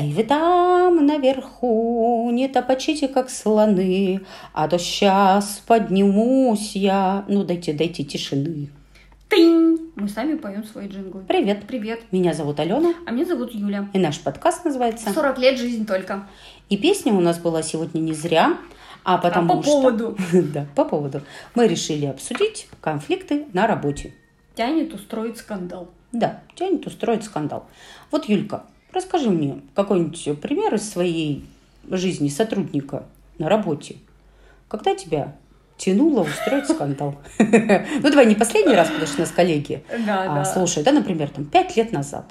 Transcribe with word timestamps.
Эй, 0.00 0.14
вы 0.14 0.24
там 0.24 1.04
наверху, 1.04 2.30
не 2.32 2.48
топочите, 2.48 3.06
как 3.06 3.28
слоны, 3.28 4.22
а 4.54 4.66
то 4.66 4.78
сейчас 4.78 5.62
поднимусь 5.66 6.74
я. 6.74 7.26
Ну, 7.28 7.44
дайте, 7.44 7.74
дайте 7.74 8.02
тишины. 8.02 8.70
Тынь! 9.28 9.92
Мы 9.96 10.08
сами 10.08 10.36
поем 10.36 10.64
свои 10.64 10.88
джинглы. 10.88 11.24
Привет. 11.28 11.64
Привет. 11.68 12.00
Меня 12.12 12.32
зовут 12.32 12.60
Алена, 12.60 12.94
А 13.04 13.10
меня 13.10 13.26
зовут 13.26 13.52
Юля. 13.52 13.90
и 13.92 13.98
наш 13.98 14.18
подкаст 14.20 14.64
называется 14.64 15.12
40 15.12 15.38
лет 15.38 15.58
жизнь 15.58 15.86
только. 15.86 16.26
И 16.70 16.78
песня 16.78 17.12
у 17.12 17.20
нас 17.20 17.38
была 17.38 17.62
сегодня 17.62 18.00
не 18.00 18.14
зря, 18.14 18.56
а 19.04 19.18
потому 19.18 19.52
а 19.52 19.56
по 19.58 19.62
что... 19.62 19.72
поводу 19.72 20.16
Да, 20.32 20.66
по 20.74 20.86
поводу. 20.86 21.20
Мы 21.54 21.68
решили 21.68 22.06
обсудить 22.06 22.68
конфликты 22.80 23.44
на 23.52 23.66
работе. 23.66 24.14
тянет 24.54 24.94
устроить 24.94 25.36
скандал. 25.36 25.90
Да, 26.12 26.40
тянет 26.54 26.86
устроить 26.86 27.22
скандал. 27.22 27.66
Вот, 28.10 28.30
Юлька, 28.30 28.64
расскажи 28.92 29.30
мне 29.30 29.60
какой-нибудь 29.74 30.40
пример 30.40 30.74
из 30.74 30.88
своей 30.88 31.44
жизни 31.88 32.28
сотрудника 32.28 33.04
на 33.38 33.48
работе. 33.48 33.96
Когда 34.68 34.94
тебя 34.94 35.34
тянуло 35.76 36.22
устроить 36.22 36.68
скандал? 36.68 37.16
Ну, 37.38 38.10
давай 38.10 38.26
не 38.26 38.34
последний 38.34 38.74
раз, 38.74 38.88
потому 38.88 39.06
что 39.06 39.16
у 39.16 39.20
нас 39.20 39.30
коллеги 39.30 39.82
а, 39.92 40.34
да. 40.34 40.44
слушай, 40.44 40.82
да, 40.82 40.92
например, 40.92 41.28
там 41.30 41.44
пять 41.44 41.76
лет 41.76 41.92
назад. 41.92 42.26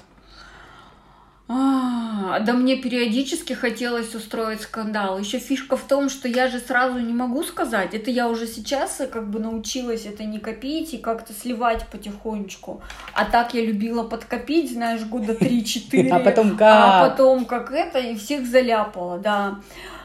А, 1.51 2.39
да 2.41 2.53
мне 2.53 2.75
периодически 2.75 3.53
хотелось 3.53 4.13
устроить 4.13 4.61
скандал. 4.61 5.17
Еще 5.17 5.39
фишка 5.39 5.75
в 5.77 5.81
том, 5.81 6.09
что 6.09 6.27
я 6.27 6.47
же 6.47 6.59
сразу 6.59 6.99
не 6.99 7.11
могу 7.11 7.41
сказать. 7.43 7.95
Это 7.95 8.11
я 8.11 8.29
уже 8.29 8.45
сейчас 8.45 9.01
э, 9.01 9.07
как 9.07 9.27
бы 9.31 9.39
научилась 9.39 10.05
это 10.05 10.23
не 10.25 10.37
копить 10.37 10.93
и 10.93 10.99
как-то 10.99 11.33
сливать 11.33 11.87
потихонечку. 11.91 12.83
А 13.13 13.25
так 13.25 13.55
я 13.55 13.65
любила 13.65 14.03
подкопить, 14.03 14.71
знаешь, 14.71 15.03
года 15.05 15.33
3-4. 15.33 16.09
А 16.11 16.19
потом 16.19 16.51
А 16.53 16.55
как? 16.55 17.11
потом 17.11 17.45
как 17.45 17.71
это, 17.71 17.97
и 17.97 18.15
всех 18.15 18.45
заляпала, 18.45 19.17
да. 19.17 19.55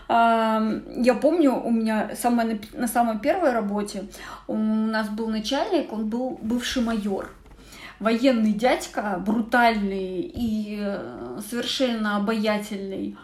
А, 0.09 0.63
Я 0.97 1.13
помню, 1.13 1.55
у 1.63 1.71
меня 1.71 2.11
на- 2.23 2.59
на 2.73 2.89
самой 2.89 3.19
первой 3.19 3.53
работе 3.53 4.05
у 4.47 4.57
нас 4.57 5.11
был 5.11 5.29
начальник, 5.29 5.93
он 5.93 6.07
был 6.09 6.39
бывший 6.41 6.83
майор. 6.83 7.31
Военный 8.05 8.53
дядька, 8.53 9.23
брутальный 9.27 10.21
и 10.21 10.79
э, 10.79 11.41
совершенно 11.49 12.17
обаятельный. 12.17 13.17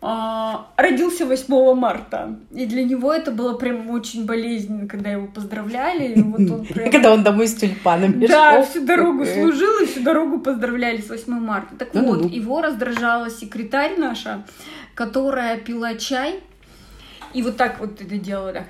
А, 0.00 0.68
Родился 0.76 1.26
8 1.26 1.74
марта. 1.74 2.38
И 2.52 2.66
для 2.66 2.84
него 2.84 3.12
это 3.12 3.32
было 3.32 3.54
прям 3.54 3.90
очень 3.90 4.24
болезненно, 4.24 4.86
когда 4.86 5.10
его 5.10 5.26
поздравляли. 5.26 6.12
И 6.12 6.22
вот 6.22 6.40
он 6.48 6.64
прям- 6.74 6.92
Когда 6.92 7.12
он 7.12 7.24
домой 7.24 7.48
с 7.48 7.54
тюльпанами 7.56 8.26
да, 8.28 8.52
шел. 8.52 8.64
всю 8.64 8.86
дорогу 8.86 9.24
служил 9.26 9.82
и 9.82 9.86
всю 9.86 10.02
дорогу 10.04 10.38
поздравляли 10.38 11.00
с 11.00 11.08
8 11.08 11.32
марта. 11.32 11.74
Так 11.76 11.88
Ну-ну-ну. 11.92 12.22
вот, 12.22 12.30
его 12.30 12.60
раздражала 12.62 13.30
секретарь 13.30 13.98
наша, 13.98 14.44
которая 14.94 15.56
пила 15.58 15.94
чай 15.96 16.38
и 17.32 17.42
вот 17.42 17.56
так 17.56 17.80
вот 17.80 18.00
это 18.00 18.16
делала. 18.16 18.52
так. 18.52 18.66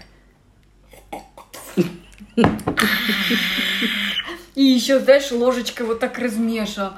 И 4.54 4.62
еще, 4.62 5.00
знаешь, 5.00 5.30
ложечкой 5.32 5.86
вот 5.86 6.00
так 6.00 6.18
размешивала. 6.18 6.94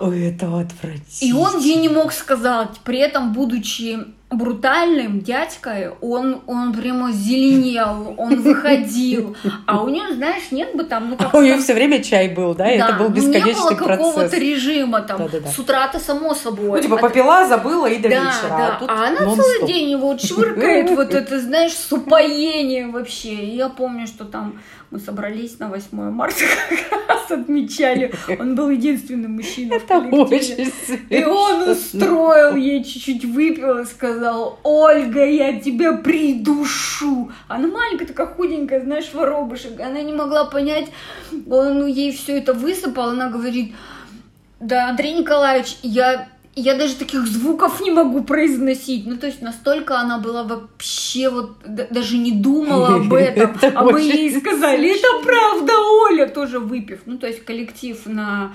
Ой, 0.00 0.22
это 0.26 0.46
отвратительно. 0.46 1.28
И 1.28 1.32
он 1.32 1.58
ей 1.58 1.76
не 1.76 1.88
мог 1.88 2.12
сказать, 2.12 2.78
при 2.84 2.98
этом, 2.98 3.32
будучи 3.32 3.98
брутальным 4.30 5.20
дядькой, 5.20 5.90
он, 6.02 6.42
он 6.46 6.74
прямо 6.74 7.12
зеленел, 7.12 8.14
он 8.18 8.42
выходил. 8.42 9.34
А 9.66 9.82
у 9.82 9.88
него, 9.88 10.12
знаешь, 10.14 10.50
нет 10.50 10.76
бы 10.76 10.84
там, 10.84 11.10
ну 11.10 11.16
как 11.16 11.34
А 11.34 11.38
у 11.38 11.40
нее 11.40 11.58
все 11.58 11.72
время 11.72 12.02
чай 12.02 12.28
был, 12.28 12.54
да? 12.54 12.70
И 12.70 12.76
это 12.76 12.92
был 12.94 13.08
ну, 13.08 13.14
не 13.14 13.20
было 13.20 13.32
бесконечный 13.32 13.76
какого-то 13.76 14.20
процесс. 14.20 14.38
режима 14.38 15.00
там. 15.00 15.18
Да-да-да. 15.18 15.48
С 15.48 15.58
утра-то 15.58 15.98
само 15.98 16.34
собой. 16.34 16.80
Ну, 16.80 16.82
типа, 16.82 16.98
А 16.98 17.00
попила, 17.00 17.46
забыла 17.46 17.86
и 17.86 17.98
до 17.98 18.10
да, 18.10 18.16
вечера. 18.16 18.48
да. 18.48 18.68
А, 18.68 18.78
тут 18.78 18.90
А 18.90 19.08
она 19.08 19.34
целый 19.34 19.66
день 19.66 19.90
его 19.90 20.14
чуркает, 20.16 20.90
вот 20.90 21.14
это, 21.14 21.40
знаешь, 21.40 21.72
с 21.72 21.90
упоением 21.90 22.92
вообще. 22.92 23.34
И 23.34 23.56
я 23.56 23.70
помню, 23.70 24.06
что 24.06 24.24
там 24.26 24.60
мы 24.90 24.98
собрались 24.98 25.58
на 25.58 25.68
8 25.68 26.10
марта, 26.10 26.44
как 26.90 27.08
раз 27.08 27.30
отмечали. 27.30 28.12
Он 28.38 28.54
был 28.54 28.70
единственным 28.70 29.32
мужчиной 29.32 29.78
в 29.78 29.86
коллективе. 29.86 30.70
И 31.10 31.24
он 31.24 31.68
устроил 31.70 32.56
ей 32.56 32.82
чуть-чуть 32.82 33.24
выпил 33.24 33.78
и 33.78 33.84
сказал, 33.84 34.17
Ольга, 34.62 35.24
я 35.24 35.60
тебя 35.60 35.92
придушу. 35.94 37.30
Она 37.46 37.68
маленькая, 37.68 38.06
такая 38.06 38.26
худенькая, 38.26 38.82
знаешь, 38.82 39.12
воробушек. 39.12 39.80
Она 39.80 40.02
не 40.02 40.12
могла 40.12 40.44
понять, 40.44 40.88
он 41.50 41.86
ей 41.86 42.12
все 42.12 42.38
это 42.38 42.52
высыпал. 42.54 43.10
Она 43.10 43.28
говорит, 43.28 43.74
да, 44.60 44.88
Андрей 44.88 45.14
Николаевич, 45.14 45.76
я, 45.82 46.28
я 46.60 46.74
даже 46.74 46.94
таких 46.94 47.26
звуков 47.26 47.80
не 47.80 47.90
могу 47.90 48.22
произносить. 48.22 49.06
Ну, 49.06 49.16
то 49.16 49.26
есть 49.26 49.42
настолько 49.42 49.98
она 49.98 50.18
была 50.18 50.42
вообще 50.42 51.30
вот 51.30 51.56
даже 51.64 52.18
не 52.18 52.32
думала 52.32 52.96
об 52.96 53.12
этом. 53.14 53.56
Это 53.60 53.78
А 53.78 53.84
мы 53.84 54.00
ей 54.00 54.38
сказали, 54.38 54.96
это 54.96 55.24
правда, 55.24 55.72
Оля, 56.08 56.26
тоже 56.26 56.58
выпив. 56.58 57.00
Ну, 57.06 57.18
то 57.18 57.26
есть 57.26 57.44
коллектив 57.44 57.98
на 58.06 58.52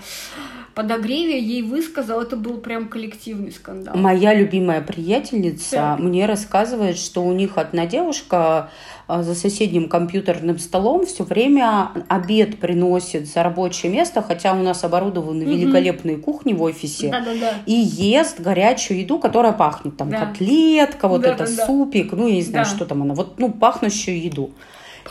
подогреве 0.76 1.40
ей 1.40 1.62
высказал, 1.62 2.22
это 2.22 2.36
был 2.36 2.58
прям 2.58 2.88
коллективный 2.88 3.52
скандал. 3.52 3.96
Моя 3.96 4.34
любимая 4.34 4.82
приятельница 4.82 5.76
Так. 5.76 6.00
мне 6.00 6.26
рассказывает, 6.26 6.98
что 6.98 7.24
у 7.24 7.34
них 7.34 7.58
одна 7.58 7.86
девушка 7.86 8.70
а, 9.08 9.22
за 9.22 9.36
соседним 9.36 9.90
компьютерным 9.90 10.58
столом 10.58 11.06
все 11.06 11.24
время 11.24 11.90
обед 12.08 12.60
приносит 12.60 13.28
за 13.28 13.44
рабочее 13.44 13.92
место, 13.92 14.22
хотя 14.22 14.54
у 14.54 14.64
нас 14.64 14.84
оборудованы 14.84 15.44
великолепные 15.44 16.18
кухни 16.18 16.54
в 16.54 16.62
офисе. 16.64 17.10
Да-да-да. 17.10 17.54
И 17.66 17.74
ест 18.00 18.40
горячую 18.40 19.00
еду, 19.00 19.20
которая 19.20 19.54
пахнет. 19.54 19.98
Там 19.98 20.10
Да. 20.10 20.26
котлетка, 20.26 21.08
вот 21.08 21.24
это 21.26 21.40
Да-да-да. 21.46 21.66
супик, 21.66 22.12
ну, 22.14 22.28
я 22.28 22.36
не 22.36 22.42
знаю, 22.42 22.66
Да. 22.66 22.72
что 22.76 22.86
там 22.86 23.02
она. 23.04 23.14
Вот, 23.14 23.40
ну, 23.40 23.52
пахнущую 23.52 24.22
еду. 24.22 24.52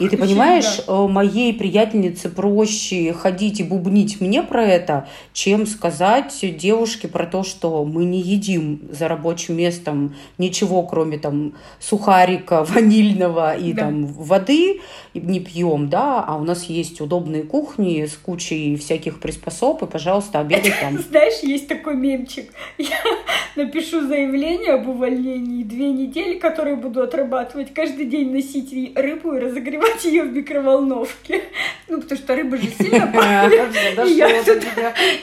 И 0.00 0.08
ты 0.08 0.16
понимаешь, 0.16 0.80
э, 0.86 1.06
моей 1.06 1.52
приятельнице 1.52 2.28
проще 2.28 3.12
ходить 3.12 3.60
и 3.60 3.64
бубнить 3.64 4.20
мне 4.20 4.42
про 4.42 4.64
это, 4.64 5.08
чем 5.32 5.66
сказать 5.66 6.38
девушке 6.58 7.08
про 7.08 7.26
то, 7.26 7.42
что 7.42 7.84
мы 7.84 8.04
не 8.04 8.20
едим 8.20 8.80
за 8.90 9.08
рабочим 9.08 9.56
местом 9.56 10.14
ничего, 10.38 10.82
кроме 10.82 11.18
там 11.18 11.54
сухарика 11.78 12.64
ванильного 12.68 13.56
и 13.56 13.72
Да. 13.72 13.82
там 13.82 14.06
воды 14.06 14.80
не 15.14 15.40
пьем, 15.40 15.88
да, 15.88 16.24
а 16.26 16.36
у 16.36 16.44
нас 16.44 16.64
есть 16.64 17.00
удобные 17.00 17.42
кухни 17.42 18.06
с 18.06 18.16
кучей 18.16 18.76
всяких 18.76 19.20
приспособ, 19.20 19.82
и, 19.82 19.86
пожалуйста, 19.86 20.40
обедай 20.40 20.72
там. 20.80 20.98
Знаешь, 21.10 21.42
есть 21.42 21.68
такой 21.68 21.96
мемчик. 21.96 22.50
Я 22.78 22.96
напишу 23.56 24.06
заявление 24.06 24.72
об 24.72 24.88
увольнении 24.88 25.64
две 25.64 25.90
недели, 25.90 26.38
которые 26.38 26.76
буду 26.76 27.02
отрабатывать, 27.02 27.74
каждый 27.74 28.06
день 28.06 28.32
носить 28.32 28.72
рыбу 28.96 29.34
и 29.34 29.38
разогревать 29.38 29.81
ее 30.04 30.24
в 30.24 30.32
микроволновке. 30.32 31.42
Ну, 31.88 32.00
потому 32.00 32.18
что 32.20 32.34
рыба 32.34 32.56
же 32.56 32.68
сильно 32.68 33.06
пахнет. 33.14 34.06
И 34.06 34.12
я 34.12 34.42
тут 34.42 34.62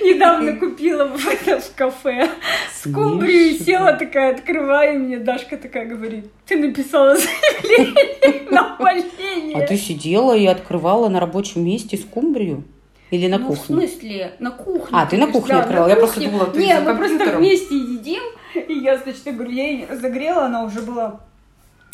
недавно 0.01 0.55
купила 0.57 1.05
в, 1.05 1.17
в 1.17 1.75
кафе 1.75 2.29
скумбрию 2.73 3.55
и 3.55 3.59
села 3.59 3.93
такая, 3.93 4.35
открываю, 4.35 4.95
и 4.95 4.97
мне 4.97 5.17
Дашка 5.17 5.57
такая 5.57 5.85
говорит, 5.85 6.25
ты 6.45 6.57
написала 6.57 7.15
заявление 7.15 8.43
на 8.51 8.75
увольнение. 8.75 9.63
А 9.63 9.67
ты 9.67 9.77
сидела 9.77 10.35
и 10.35 10.45
открывала 10.45 11.09
на 11.09 11.19
рабочем 11.19 11.65
месте 11.65 11.97
скумбрию? 11.97 12.63
Или 13.11 13.27
на 13.27 13.39
ну, 13.39 13.45
в 13.45 13.47
кухне? 13.47 13.75
смысле, 13.75 14.33
на 14.39 14.51
кухне. 14.51 14.89
А, 14.91 15.05
ты 15.07 15.17
на 15.17 15.27
кухне 15.27 15.55
да, 15.55 15.61
открыла. 15.61 15.85
на 15.85 15.89
Я 15.89 15.95
просто 15.95 16.21
думала, 16.21 16.45
ты 16.45 16.59
Не, 16.59 16.75
за 16.75 16.81
мы 16.81 16.95
просто 16.95 17.37
вместе 17.37 17.75
едим, 17.75 18.21
и 18.53 18.73
я, 18.73 18.97
значит, 18.97 19.21
я 19.25 19.31
говорю, 19.31 19.51
я 19.51 19.67
ее 19.67 19.87
разогрела, 19.87 20.45
она 20.45 20.63
уже 20.63 20.81
была 20.81 21.21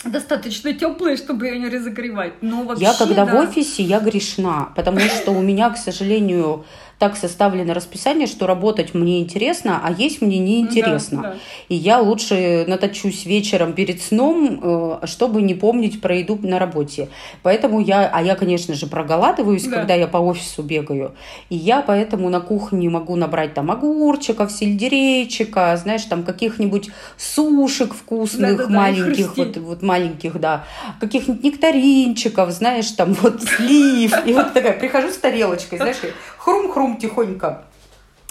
достаточно 0.04 0.74
теплая, 0.74 1.18
чтобы 1.18 1.48
ее 1.48 1.60
не 1.60 1.70
разогревать. 1.70 2.34
Но 2.42 2.64
вообще, 2.64 2.84
Я 2.84 2.94
когда 2.94 3.26
да. 3.26 3.34
в 3.34 3.50
офисе, 3.50 3.84
я 3.84 4.00
грешна, 4.00 4.70
потому 4.76 5.00
что 5.00 5.32
у 5.32 5.42
меня, 5.42 5.70
к 5.70 5.78
сожалению, 5.78 6.66
так 6.98 7.18
составлено 7.18 7.74
расписание, 7.74 8.26
что 8.26 8.48
работать 8.48 8.94
мне 8.94 9.20
интересно, 9.20 9.82
а 9.84 9.92
есть 9.92 10.22
мне 10.22 10.38
неинтересно. 10.40 11.22
Да, 11.22 11.30
да. 11.32 11.36
И 11.68 11.76
я 11.76 12.00
лучше 12.00 12.64
наточусь 12.68 13.26
вечером 13.26 13.74
перед 13.74 14.02
сном, 14.02 14.60
э, 14.64 15.00
чтобы 15.06 15.42
не 15.42 15.54
помнить 15.56 16.00
про 16.00 16.16
еду 16.16 16.40
на 16.42 16.58
работе. 16.58 17.10
Поэтому 17.44 17.82
я, 17.82 18.10
а 18.14 18.22
я, 18.24 18.36
конечно 18.36 18.74
же, 18.76 18.88
проголадываюсь, 18.88 19.66
Да. 19.66 19.78
когда 19.78 19.94
я 19.94 20.08
по 20.08 20.18
офису 20.18 20.64
бегаю. 20.64 21.14
И 21.50 21.56
я 21.58 21.82
поэтому 21.82 22.30
на 22.30 22.40
кухне 22.40 22.90
могу 22.90 23.16
набрать 23.18 23.54
там 23.54 23.72
огурчиков, 23.72 24.52
сельдерейчика, 24.52 25.76
знаешь, 25.78 26.04
там 26.04 26.24
каких-нибудь 26.24 26.90
сушек 27.18 27.94
вкусных, 27.94 28.58
Да-да-да, 28.58 28.72
и 28.72 28.76
маленьких, 28.76 29.28
вот, 29.28 29.36
хрустит. 29.36 29.58
вот 29.58 29.82
маленьких, 29.82 30.40
да, 30.40 30.64
каких-нибудь 31.00 31.44
нектаринчиков, 31.44 32.52
знаешь, 32.52 32.90
там 32.92 33.14
вот 33.14 33.42
слив. 33.44 34.14
И 34.26 34.34
вот 34.34 34.54
такая, 34.54 34.74
прихожу 34.80 35.10
с 35.10 35.18
тарелочкой, 35.18 35.78
знаешь, 35.80 35.98
хрум-хрум 36.46 36.98
тихонько. 36.98 37.66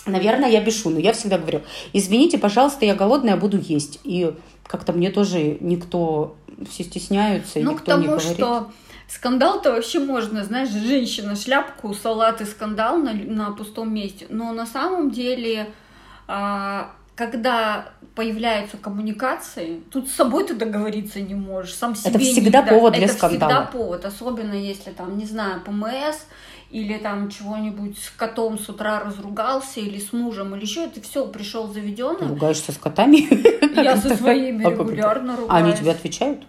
Наверное, 0.06 0.50
я 0.50 0.61
бешу, 0.61 0.90
но 0.90 0.99
я 0.99 1.12
всегда 1.12 1.38
говорю, 1.38 1.62
извините, 1.93 2.38
пожалуйста, 2.38 2.84
я 2.84 2.94
голодная, 2.94 3.37
буду 3.37 3.58
есть. 3.58 4.00
И 4.05 4.34
как-то 4.66 4.93
мне 4.93 5.11
тоже 5.11 5.56
никто, 5.61 6.37
все 6.70 6.84
стесняются, 6.84 7.58
Ну, 7.61 7.70
к 7.70 7.75
никто 7.81 7.96
не 7.96 8.05
тому, 8.06 8.16
говорит. 8.19 8.32
что 8.37 8.70
скандал-то 9.08 9.72
вообще 9.72 10.00
можно, 10.00 10.44
знаешь, 10.44 10.69
женщина, 10.70 11.37
шляпку, 11.37 11.94
салат 11.94 12.40
и 12.43 12.44
скандал 12.44 12.99
на, 12.99 13.12
на 13.14 13.50
пустом 13.52 13.94
месте. 13.94 14.26
Но 14.28 14.52
на 14.52 14.66
самом 14.66 15.11
деле, 15.11 15.70
а, 16.28 16.90
когда 17.16 17.87
появляются 18.14 18.76
коммуникации, 18.76 19.81
тут 19.90 20.08
с 20.08 20.12
собой 20.14 20.44
ты 20.46 20.55
договориться 20.55 21.20
не 21.20 21.34
можешь, 21.34 21.75
сам 21.75 21.94
себе 21.96 22.11
Это 22.11 22.19
не 22.19 22.25
всегда 22.32 22.62
да- 22.62 22.69
повод 22.69 22.93
для 22.94 23.05
это 23.06 23.14
скандала. 23.14 23.50
всегда 23.52 23.66
повод, 23.72 24.05
особенно 24.05 24.55
если 24.55 24.90
там, 24.90 25.16
не 25.16 25.25
знаю, 25.25 25.61
ПМС 25.64 26.16
или 26.75 26.99
там 26.99 27.31
чего-нибудь 27.31 27.97
с 27.97 28.11
котом 28.11 28.59
с 28.59 28.69
утра 28.69 28.99
разругался 28.99 29.79
или 29.79 30.00
с 30.00 30.12
мужем 30.12 30.56
или 30.56 30.62
еще, 30.62 30.88
ты 30.88 31.00
все 31.00 31.25
пришел 31.25 31.69
заведенный. 31.69 32.26
ругаешься 32.26 32.73
с 32.73 32.79
котами? 32.79 33.29
Я 33.81 33.97
со 33.97 34.09
это? 34.09 34.17
своими 34.17 34.67
А 34.67 34.73
это? 34.73 34.82
регулярно 34.82 35.37
ругаюсь. 35.37 35.50
А 35.53 35.56
они 35.65 35.73
тебе 35.73 35.93
отвечают? 35.93 36.44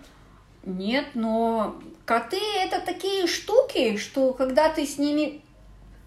Нет, 0.65 1.05
но 1.13 1.75
коты 2.05 2.39
это 2.59 2.81
такие 2.83 3.27
штуки, 3.27 3.97
что 3.97 4.33
когда 4.33 4.69
ты 4.69 4.87
с 4.87 4.97
ними 4.97 5.41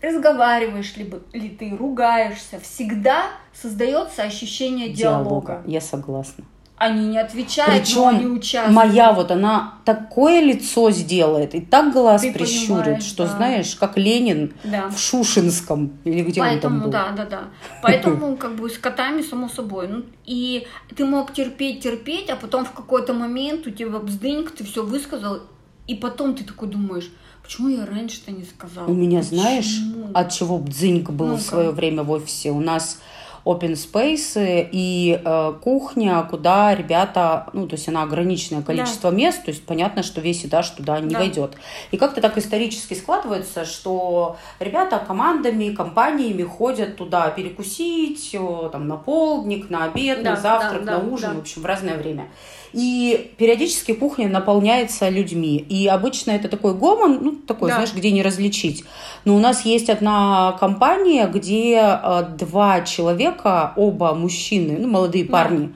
разговариваешь, 0.03 0.97
либо 0.97 1.20
ли 1.32 1.50
ты 1.50 1.76
ругаешься, 1.76 2.59
всегда 2.59 3.26
создается 3.55 4.25
ощущение 4.25 4.88
диалога. 4.88 5.62
Я 5.65 5.81
согласна. 5.81 6.44
Они 6.79 7.07
не 7.09 7.19
отвечают, 7.19 7.89
но 7.97 8.09
они 8.09 8.19
Причем 8.19 8.33
участвуют. 8.37 8.75
моя 8.77 9.13
вот 9.13 9.31
она 9.31 9.75
такое 9.85 10.41
лицо 10.41 10.91
сделает 10.91 11.55
и 11.55 11.61
так 11.61 11.93
глаз 11.93 12.23
Ты 12.23 12.33
прищурит, 12.33 13.03
что 13.03 13.25
да. 13.27 13.37
знаешь, 13.37 13.75
как 13.75 13.97
Ленин 13.97 14.55
Да. 14.65 14.89
в 14.89 14.99
Шушинском 14.99 15.93
или 16.05 16.23
где 16.23 16.41
он 16.41 16.47
там 16.47 16.55
Поэтому, 16.55 16.81
был. 16.85 16.91
да, 16.91 17.11
да, 17.17 17.25
да. 17.25 17.41
Поэтому, 17.83 18.37
как 18.39 18.55
бы, 18.57 18.71
с 18.71 18.79
котами, 18.79 19.23
само 19.23 19.49
собой. 19.49 19.89
Ну, 19.89 20.05
и 20.25 20.67
ты 20.95 21.05
мог 21.05 21.33
терпеть, 21.33 21.81
терпеть, 21.83 22.31
а 22.31 22.37
потом 22.37 22.65
в 22.65 22.73
какой-то 22.73 23.13
момент 23.13 23.67
у 23.67 23.71
тебя 23.71 23.99
бздыньк, 23.99 24.53
ты 24.53 24.65
все 24.65 24.85
высказал, 24.85 25.41
и 25.87 25.95
потом 25.95 26.35
ты 26.35 26.45
такой 26.45 26.69
думаешь, 26.69 27.11
почему 27.43 27.69
я 27.69 27.87
раньше-то 27.87 28.31
не 28.31 28.45
сказала? 28.45 28.87
У 28.87 28.95
меня, 28.95 29.23
знаешь, 29.23 29.65
Почему? 29.67 30.11
от 30.15 30.31
чего 30.33 30.59
бдзыньк 30.59 31.11
был 31.11 31.27
в 31.27 31.31
Ну-ка. 31.31 31.43
свое 31.43 31.71
время 31.71 32.03
в 32.03 32.11
офисе? 32.11 32.51
У 32.51 32.61
нас 32.61 33.01
open 33.49 33.73
space 33.73 34.69
и 34.73 35.21
э, 35.25 35.53
кухня, 35.62 36.27
куда 36.31 36.75
ребята, 36.75 37.47
ну, 37.55 37.67
то 37.67 37.77
есть 37.77 37.89
она 37.89 38.03
ограниченное 38.03 38.62
количество 38.62 39.11
мест, 39.11 39.43
то 39.45 39.50
есть 39.50 39.65
понятно, 39.65 40.03
что 40.03 40.21
весь 40.21 40.45
этаж 40.45 40.69
туда 40.71 41.00
не 41.00 41.15
Да. 41.15 41.21
войдет. 41.21 41.53
И 41.91 41.97
как-то 41.97 42.21
так 42.21 42.37
исторически 42.37 42.93
складывается, 42.95 43.65
что 43.65 44.37
ребята 44.61 45.03
командами, 45.06 45.75
компаниями 45.75 46.43
ходят 46.43 46.97
туда 46.97 47.31
перекусить, 47.31 48.31
э, 48.35 48.69
там, 48.71 48.87
на 48.87 48.97
полдник, 48.97 49.71
на 49.71 49.85
обед, 49.85 50.23
Да, 50.23 50.31
на 50.31 50.37
завтрак, 50.37 50.85
да, 50.85 50.93
на 50.93 50.99
да, 50.99 51.06
ужин, 51.12 51.31
да. 51.31 51.37
в 51.37 51.41
общем, 51.41 51.62
в 51.62 51.67
разное 51.67 51.97
время. 51.97 52.29
И 52.75 53.33
периодически 53.39 53.94
кухня 53.94 54.29
наполняется 54.29 55.09
людьми. 55.09 55.56
И 55.56 55.87
обычно 55.87 56.33
это 56.33 56.49
такой 56.49 56.75
гомон, 56.75 57.19
ну, 57.23 57.33
такой, 57.33 57.69
Да. 57.69 57.77
знаешь, 57.77 57.94
где 57.94 58.11
не 58.11 58.23
различить. 58.23 58.85
Но 59.25 59.37
у 59.37 59.39
нас 59.39 59.65
есть 59.65 59.89
одна 59.89 60.56
компания, 60.61 61.27
где 61.29 61.79
э, 61.81 62.25
два 62.39 62.83
человека, 62.83 63.38
оба 63.76 64.14
мужчины, 64.14 64.76
ну, 64.79 64.88
молодые 64.88 65.25
Да. 65.25 65.32
парни, 65.32 65.75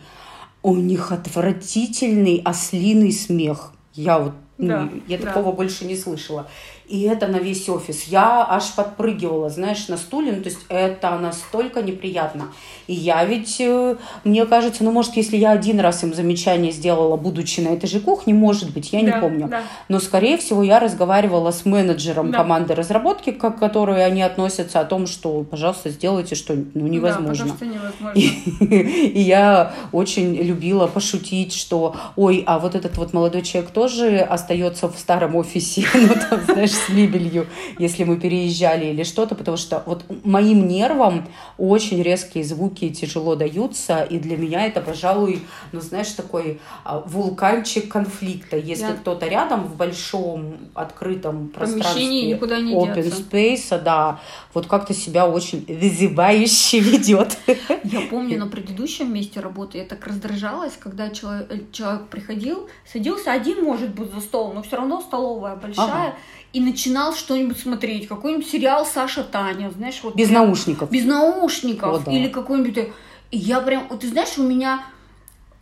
у 0.62 0.76
них 0.76 1.12
отвратительный 1.12 2.41
ослиный 2.44 3.12
смех. 3.12 3.73
Я 3.94 4.19
вот, 4.19 4.32
ну, 4.59 4.69
Да, 4.69 4.88
я 5.09 5.19
да. 5.19 5.26
такого 5.26 5.53
больше 5.53 5.85
не 5.85 5.97
слышала. 5.97 6.49
И 6.93 7.00
это 7.05 7.27
на 7.27 7.39
весь 7.39 7.71
офис. 7.71 8.03
Я 8.05 8.47
аж 8.47 8.73
подпрыгивала, 8.77 9.49
знаешь, 9.49 9.89
на 9.89 9.97
стуле. 9.97 10.33
Ну, 10.33 10.43
то 10.43 10.50
есть 10.50 10.59
это 10.69 11.17
настолько 11.17 11.81
неприятно. 11.81 12.49
И 12.87 12.93
я 12.93 13.25
ведь, 13.25 13.56
э, 13.61 13.97
мне 14.25 14.44
кажется, 14.44 14.85
ну, 14.85 14.91
может, 14.93 15.15
если 15.17 15.39
я 15.39 15.53
один 15.53 15.81
раз 15.81 16.03
им 16.05 16.12
замечание 16.12 16.71
сделала, 16.71 17.17
будучи 17.17 17.61
на 17.61 17.69
этой 17.69 17.87
же 17.87 17.99
кухне, 18.00 18.35
может 18.35 18.75
быть, 18.75 18.93
я 18.93 19.00
не 19.00 19.11
Да, 19.11 19.21
помню. 19.21 19.49
да. 19.49 19.62
Но, 19.89 20.00
скорее 20.00 20.37
всего, 20.37 20.62
я 20.62 20.81
разговаривала 20.81 21.50
с 21.50 21.65
менеджером 21.65 22.31
Да. 22.31 22.37
команды 22.39 22.75
разработки, 22.75 23.31
к 23.33 23.50
которой 23.53 24.05
они 24.05 24.21
относятся, 24.21 24.81
о 24.81 24.85
том, 24.85 25.06
что, 25.06 25.44
пожалуйста, 25.44 25.89
сделайте 25.89 26.35
что-нибудь. 26.35 26.75
Ну, 26.75 26.83
Да, 26.83 26.89
невозможно. 26.89 27.47
что 27.56 27.65
невозможно. 27.65 28.21
И 28.61 29.19
я 29.21 29.73
очень 29.93 30.35
любила 30.37 30.89
пошутить, 30.89 31.55
что, 31.55 31.97
ой, 32.17 32.44
а 32.47 32.59
вот 32.59 32.75
этот 32.75 32.99
вот 32.99 33.15
молодой 33.15 33.41
человек 33.41 33.71
тоже 33.71 34.19
остается 34.19 34.91
в 34.91 34.99
старом 34.99 35.37
офисе, 35.37 35.87
ну 35.94 36.09
там, 36.29 36.41
знаешь, 36.44 36.81
с 36.87 36.88
мебелью, 36.88 37.46
если 37.79 38.05
мы 38.05 38.17
переезжали 38.19 38.87
или 38.87 39.02
что-то, 39.02 39.34
потому 39.34 39.56
что 39.56 39.82
вот 39.87 40.05
моим 40.25 40.67
нервам 40.69 41.29
очень 41.58 42.02
резкие 42.02 42.44
звуки 42.44 42.88
тяжело 42.90 43.34
даются, 43.37 44.02
и 44.02 44.19
для 44.19 44.37
меня 44.37 44.67
это, 44.67 44.81
пожалуй, 44.81 45.43
ну, 45.73 45.81
знаешь, 45.81 46.08
такой 46.08 46.61
а, 46.84 47.00
вулканчик 47.00 47.90
конфликта. 47.90 48.56
Если 48.56 48.87
Да. 48.87 48.93
кто-то 48.94 49.26
рядом 49.26 49.64
в 49.64 49.76
большом 49.76 50.56
открытом 50.75 51.49
пространстве 51.49 52.26
никуда 52.32 52.61
не 52.61 52.75
open 52.75 52.94
деться. 52.94 53.23
space, 53.23 53.82
да, 53.82 54.20
вот 54.55 54.67
как-то 54.67 54.94
себя 54.94 55.26
очень 55.29 55.64
вызывающе 55.69 56.81
ведет. 56.90 57.38
Я 57.84 58.00
помню 58.11 58.38
на 58.38 58.46
предыдущем 58.46 59.12
месте 59.12 59.40
работы 59.40 59.79
я 59.79 59.84
так 59.84 60.06
раздражалась, 60.06 60.73
когда 60.79 61.11
человек, 61.11 61.46
э, 61.50 61.58
человек 61.73 62.08
приходил, 62.08 62.69
садился 62.90 63.32
один, 63.32 63.64
может 63.64 63.94
быть, 63.94 64.12
за 64.12 64.20
стол, 64.20 64.52
но 64.52 64.62
все 64.62 64.76
равно 64.76 65.00
столовая 65.00 65.56
большая, 65.56 65.87
Ага. 65.87 66.14
И 66.53 66.61
начинал 66.61 67.15
что-нибудь 67.15 67.59
смотреть, 67.59 68.09
какой-нибудь 68.09 68.49
сериал 68.49 68.85
Саша 68.87 69.25
Таня, 69.25 69.71
знаешь, 69.71 70.01
вот 70.03 70.15
Без 70.15 70.29
прям 70.29 70.47
наушников. 70.47 70.91
без 70.91 71.05
наушников 71.05 71.95
О, 71.95 71.99
да. 71.99 72.13
или 72.13 72.29
какой-нибудь. 72.29 72.91
И 73.31 73.39
я 73.39 73.61
прям, 73.61 73.89
вот 73.89 74.01
ты 74.01 74.09
знаешь, 74.09 74.37
у 74.37 74.43
меня 74.43 74.85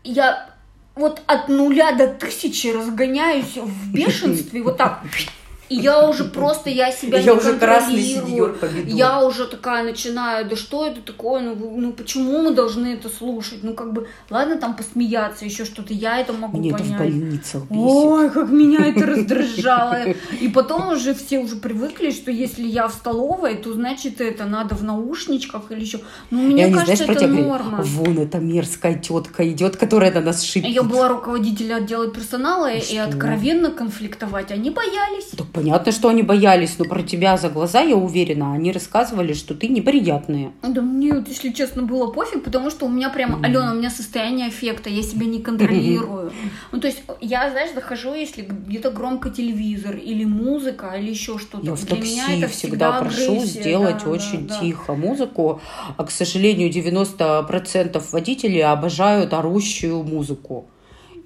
я 0.03 0.51
вот 0.97 1.23
от 1.27 1.49
нуля 1.49 1.93
до 1.93 2.09
тысячи 2.09 2.69
разгоняюсь 2.69 3.57
в 3.57 3.93
бешенстве, 3.93 4.63
вот 4.63 4.77
так. 4.77 5.03
И 5.70 5.76
я 5.76 6.08
уже 6.08 6.25
просто, 6.25 6.69
я 6.69 6.90
себя 6.90 7.19
Я 7.19 7.32
не 7.32 7.38
уже 7.38 7.56
красный 7.56 8.02
сеньор. 8.02 8.58
Я 8.87 9.25
уже 9.25 9.46
такая 9.46 9.84
начинаю, 9.84 10.49
да 10.49 10.56
что 10.56 10.84
это 10.84 11.00
такое, 11.00 11.40
ну, 11.40 11.76
ну 11.76 11.93
почему 11.93 12.43
мы 12.43 12.50
должны 12.50 12.88
это 12.88 13.08
слушать? 13.08 13.61
Ну 13.62 13.75
как 13.75 13.93
бы, 13.93 14.08
ладно 14.31 14.56
там 14.56 14.75
посмеяться, 14.75 15.44
еще 15.44 15.64
что-то, 15.64 15.94
я 15.94 16.19
это 16.19 16.32
могу 16.32 16.58
Мне 16.58 16.70
это 16.70 16.82
в 16.82 16.88
понять. 16.88 16.99
больницах 16.99 17.62
бесит. 17.70 17.84
Ой, 17.84 18.31
как 18.31 18.50
меня 18.50 18.84
это 18.84 19.06
раздражало. 19.06 19.99
И 20.40 20.49
потом 20.49 20.88
уже 20.88 21.14
все 21.14 21.38
уже 21.38 21.55
привыкли, 21.55 22.11
что 22.11 22.32
если 22.32 22.67
я 22.67 22.88
в 22.88 22.93
столовой, 22.93 23.55
то 23.55 23.72
значит 23.72 24.20
это 24.20 24.46
надо 24.46 24.75
в 24.75 24.82
наушничках 24.82 25.70
или 25.70 25.82
еще. 25.82 26.00
Ну, 26.31 26.43
мне 26.43 26.64
они, 26.64 26.75
кажется, 26.75 27.05
знаешь, 27.05 27.22
это 27.22 27.28
норма. 27.28 27.82
вон 27.84 28.19
эта 28.19 28.38
мерзкая 28.38 28.99
тетка 28.99 29.49
идет, 29.49 29.76
которая 29.76 30.12
на 30.12 30.20
нас 30.20 30.43
шипит. 30.43 30.69
Я 30.69 30.82
была 30.82 31.08
руководителем 31.08 31.76
отдела 31.76 32.11
персонала, 32.11 32.72
И 32.72 32.96
откровенно 32.96 33.70
конфликтовать 33.70 34.50
они 34.50 34.70
боялись. 34.70 35.26
Так 35.37 35.60
понятно, 35.61 35.93
что 35.93 36.09
они 36.09 36.23
боялись, 36.23 36.79
но 36.79 36.85
про 36.85 37.03
тебя 37.03 37.37
за 37.37 37.49
глаза, 37.49 37.81
я 37.81 37.97
уверена, 37.97 38.53
они 38.55 38.73
рассказывали, 38.73 39.33
что 39.33 39.55
ты 39.55 39.69
неприятная. 39.69 40.53
Да 40.62 40.81
мне, 40.81 41.15
вот, 41.15 41.29
если 41.29 41.51
честно, 41.51 41.83
было 41.83 42.11
пофиг, 42.11 42.43
потому 42.45 42.71
что 42.71 42.87
у 42.87 42.89
меня 42.89 43.11
прям, 43.11 43.45
Алена, 43.45 43.73
у 43.73 43.77
меня 43.77 43.91
состояние 43.91 44.49
аффекта, 44.49 44.89
я 44.89 45.03
себя 45.03 45.27
не 45.27 45.41
контролирую. 45.41 46.32
Ну, 46.73 46.81
то 46.81 46.87
есть, 46.87 47.03
я, 47.20 47.51
знаешь, 47.51 47.75
захожу, 47.75 48.15
если 48.15 48.43
где-то 48.43 48.91
громко 48.91 49.31
телевизор, 49.31 49.96
или 49.96 50.25
музыка, 50.25 50.94
или 50.99 51.11
еще 51.11 51.39
что-то. 51.39 51.67
Я 51.67 51.75
в 51.75 51.84
Для 51.84 51.96
меня 51.96 52.27
такси 52.27 52.39
это 52.39 52.49
всегда 52.49 52.93
прошу 53.01 53.32
агрессия, 53.32 53.61
сделать 53.61 54.05
да, 54.05 54.11
очень 54.11 54.46
да, 54.46 54.55
да. 54.55 54.61
тихо 54.61 54.94
музыку. 54.94 55.61
А, 55.96 56.05
к 56.05 56.11
сожалению, 56.11 56.70
90% 56.70 58.03
водителей 58.13 58.63
обожают 58.63 59.32
орущую 59.32 60.03
музыку. 60.03 60.67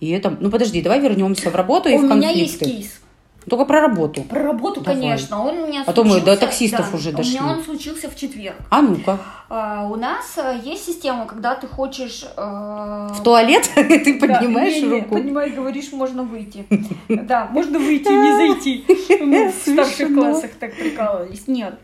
И 0.00 0.11
это... 0.11 0.37
Ну, 0.40 0.50
подожди, 0.50 0.82
давай 0.82 1.00
вернемся 1.00 1.50
в 1.50 1.54
работу 1.54 1.88
и 1.88 1.94
У 1.94 1.99
в 1.99 2.02
меня 2.02 2.30
есть 2.30 2.58
конфликты. 2.58 2.82
кейс. 2.82 3.00
Только 3.48 3.64
про 3.66 3.80
работу. 3.82 4.22
Про 4.22 4.42
работу, 4.42 4.80
Давай. 4.80 5.00
конечно. 5.00 5.42
Он 5.44 5.58
у 5.58 5.66
меня 5.66 5.84
А 5.86 5.92
то 5.92 6.02
мы 6.04 6.14
до 6.20 6.20
случился- 6.20 6.40
таксистов 6.40 6.90
да, 6.90 6.96
уже 6.96 7.10
У 7.10 7.12
дошли. 7.12 7.38
меня 7.38 7.46
он 7.52 7.62
случился 7.62 8.08
в 8.08 8.16
четверг. 8.16 8.56
А 8.70 8.80
ну-ка. 8.82 9.18
А, 9.50 9.86
у 9.86 9.96
нас 9.96 10.36
э, 10.38 10.60
есть 10.64 10.86
система, 10.86 11.26
когда 11.26 11.54
ты 11.54 11.66
хочешь... 11.66 12.24
э, 12.36 13.08
В 13.12 13.22
туалет 13.22 13.68
ты 13.74 14.18
да, 14.18 14.26
поднимаешь 14.38 14.82
не, 14.82 14.88
руку. 14.88 15.14
поднимаешь, 15.16 15.52
говоришь, 15.54 15.92
можно 15.92 16.22
выйти. 16.22 16.64
Да, 17.08 17.46
можно 17.50 17.78
выйти, 17.78 18.08
не 18.08 18.36
зайти. 18.36 18.84
Мы 19.22 19.50
в 19.50 19.54
старших 19.54 20.14
классах 20.14 20.50
так 20.58 20.74
прикалывались. 20.74 21.46
Нет. 21.46 21.74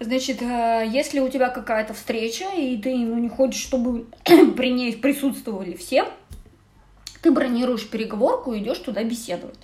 Значит, 0.00 0.42
э, 0.42 0.84
если 0.92 1.20
у 1.20 1.28
тебя 1.28 1.48
какая-то 1.48 1.94
встреча, 1.94 2.44
и 2.56 2.76
ты 2.76 2.94
ну, 2.94 3.18
не 3.18 3.28
хочешь, 3.30 3.62
чтобы 3.62 4.06
при 4.56 4.70
ней 4.70 4.92
присутствовали 4.96 5.74
все, 5.74 6.04
ты 7.22 7.30
бронируешь 7.32 7.88
переговорку 7.88 8.52
и 8.52 8.58
идешь 8.58 8.78
туда 8.78 9.02
беседовать. 9.02 9.58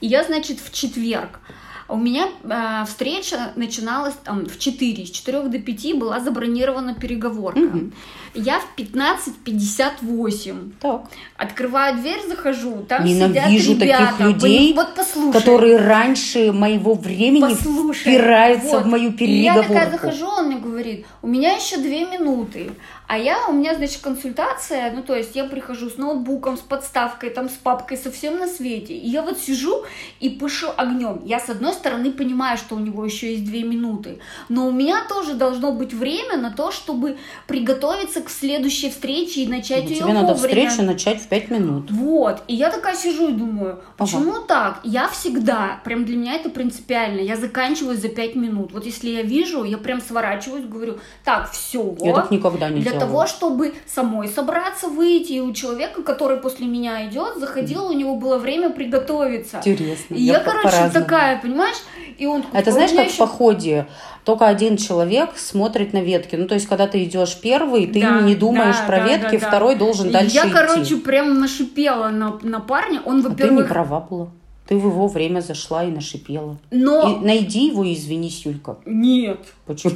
И 0.00 0.06
я, 0.06 0.24
значит, 0.24 0.58
в 0.60 0.72
четверг. 0.72 1.40
У 1.88 1.96
меня 1.96 2.28
э, 2.44 2.84
встреча 2.86 3.50
начиналась 3.56 4.14
там 4.22 4.46
в 4.46 4.58
4. 4.58 5.06
С 5.06 5.10
4 5.10 5.42
до 5.48 5.58
5 5.58 5.98
была 5.98 6.20
забронирована 6.20 6.94
переговорка. 6.94 7.58
Мгм. 7.58 7.92
Я 8.32 8.60
в 8.60 8.66
15.58 8.76 10.72
Так. 10.80 11.02
открываю 11.36 11.96
дверь, 11.98 12.20
захожу, 12.28 12.84
там 12.88 13.04
Ненавижу 13.04 13.72
сидят 13.72 13.82
ребята. 13.82 14.06
таких 14.18 14.20
людей, 14.20 14.72
Вот 14.74 14.94
послушай. 14.94 15.32
Которые 15.32 15.76
раньше 15.78 16.52
моего 16.52 16.94
времени 16.94 17.40
Послушай, 17.54 18.00
впираются 18.14 18.76
вот. 18.78 18.84
в 18.84 18.86
мою 18.86 19.10
И 19.10 19.24
я 19.24 19.54
такая 19.54 19.68
переговорку. 19.86 19.90
захожу, 20.06 20.26
он 20.28 20.46
мне 20.46 20.56
говорит, 20.58 21.06
у 21.22 21.26
меня 21.26 21.56
еще 21.56 21.78
две 21.78 22.04
минуты. 22.04 22.70
А 23.10 23.18
я, 23.18 23.48
у 23.48 23.52
меня, 23.52 23.74
значит, 23.74 24.02
консультация, 24.02 24.92
ну, 24.92 25.02
то 25.02 25.16
есть 25.16 25.34
я 25.34 25.42
прихожу 25.42 25.90
с 25.90 25.96
ноутбуком, 25.96 26.56
с 26.56 26.60
подставкой, 26.60 27.30
там, 27.30 27.48
с 27.48 27.54
папкой, 27.54 27.96
совсем 27.96 28.38
на 28.38 28.46
свете. 28.46 28.94
И 28.94 29.08
я 29.08 29.22
вот 29.22 29.36
сижу 29.36 29.82
и 30.20 30.28
пышу 30.28 30.68
огнем. 30.76 31.20
Я, 31.24 31.40
с 31.40 31.48
одной 31.48 31.72
стороны, 31.72 32.12
понимаю, 32.12 32.56
что 32.56 32.76
у 32.76 32.78
него 32.78 33.04
еще 33.04 33.32
есть 33.32 33.44
две 33.44 33.64
минуты, 33.64 34.20
но 34.48 34.68
у 34.68 34.70
меня 34.70 35.02
тоже 35.08 35.34
должно 35.34 35.72
быть 35.72 35.92
время 35.92 36.36
на 36.36 36.52
то, 36.52 36.70
чтобы 36.70 37.18
приготовиться 37.48 38.20
к 38.20 38.30
следующей 38.30 38.90
встрече 38.90 39.40
и 39.40 39.48
начать 39.48 39.86
Ну, 39.86 39.90
ее 39.90 40.02
Тебе 40.02 40.12
надо 40.12 40.34
вовремя. 40.34 40.68
встречу 40.68 40.82
начать 40.86 41.20
в 41.20 41.26
пять 41.26 41.50
минут. 41.50 41.90
Вот, 41.90 42.44
и 42.46 42.54
я 42.54 42.70
такая 42.70 42.94
сижу 42.94 43.30
и 43.30 43.32
думаю, 43.32 43.80
почему 43.96 44.34
так? 44.46 44.78
Я 44.84 45.08
всегда, 45.08 45.80
прям 45.82 46.04
для 46.04 46.16
меня 46.16 46.34
это 46.34 46.48
принципиально, 46.48 47.18
я 47.18 47.36
заканчиваю 47.36 47.96
за 47.96 48.08
пять 48.08 48.36
минут. 48.36 48.70
Вот 48.72 48.86
если 48.86 49.08
я 49.08 49.22
вижу, 49.22 49.64
я 49.64 49.78
прям 49.78 50.00
сворачиваюсь, 50.00 50.64
говорю, 50.64 51.00
так, 51.24 51.50
все, 51.50 51.82
вот. 51.82 52.06
Я 52.06 52.14
так 52.14 52.30
никогда 52.30 52.68
не 52.68 52.82
делала. 52.82 52.99
Того, 53.00 53.26
чтобы 53.26 53.74
самой 53.86 54.28
собраться, 54.28 54.88
выйти, 54.88 55.32
и 55.32 55.40
у 55.40 55.52
человека, 55.52 56.02
который 56.02 56.36
после 56.38 56.66
меня 56.66 57.06
идет, 57.08 57.36
заходил, 57.38 57.86
у 57.86 57.92
него 57.92 58.16
было 58.16 58.38
время 58.38 58.70
приготовиться. 58.70 59.58
Интересно. 59.64 60.14
И 60.14 60.22
я, 60.22 60.38
по- 60.40 60.46
короче, 60.50 60.68
по-разному. 60.68 60.92
такая, 61.04 61.40
понимаешь? 61.40 61.76
И 62.18 62.26
он 62.26 62.42
такой, 62.42 62.60
Это 62.60 62.70
«А 62.70 62.72
знаешь, 62.72 62.90
как 62.92 63.06
в 63.06 63.08
ещё 63.12 63.18
походе. 63.26 63.86
Только 64.24 64.46
один 64.46 64.76
человек 64.76 65.30
смотрит 65.36 65.92
на 65.94 66.02
ветки. 66.02 66.36
Ну, 66.36 66.46
то 66.46 66.54
есть, 66.54 66.66
когда 66.66 66.86
ты 66.86 67.02
идешь 67.04 67.38
первый, 67.40 67.86
ты 67.86 68.00
Да, 68.02 68.20
не 68.20 68.34
думаешь 68.34 68.76
да, 68.76 68.86
про 68.86 68.96
да, 68.98 69.06
ветки, 69.06 69.36
да, 69.36 69.40
да. 69.40 69.48
второй 69.48 69.74
должен 69.76 70.10
дальше 70.10 70.34
Я, 70.36 70.42
идти. 70.44 70.52
короче, 70.52 70.96
прям 70.96 71.40
нашипела 71.40 72.08
на, 72.10 72.38
на 72.42 72.60
парня. 72.60 73.00
Он, 73.06 73.20
А 73.20 73.22
ты 73.22 73.28
не 73.28 73.30
во-первых, 73.34 73.68
права 73.68 74.00
была. 74.00 74.28
Ты 74.68 74.76
в 74.76 74.86
его 74.86 75.08
время 75.08 75.40
зашла 75.40 75.82
и 75.84 75.90
нашипела. 75.90 76.58
но... 76.70 77.18
И 77.20 77.24
найди 77.24 77.68
его 77.68 77.82
и 77.82 77.94
извинись, 77.94 78.44
Юлька. 78.44 78.76
Нет. 78.84 79.40
Почему? 79.74 79.94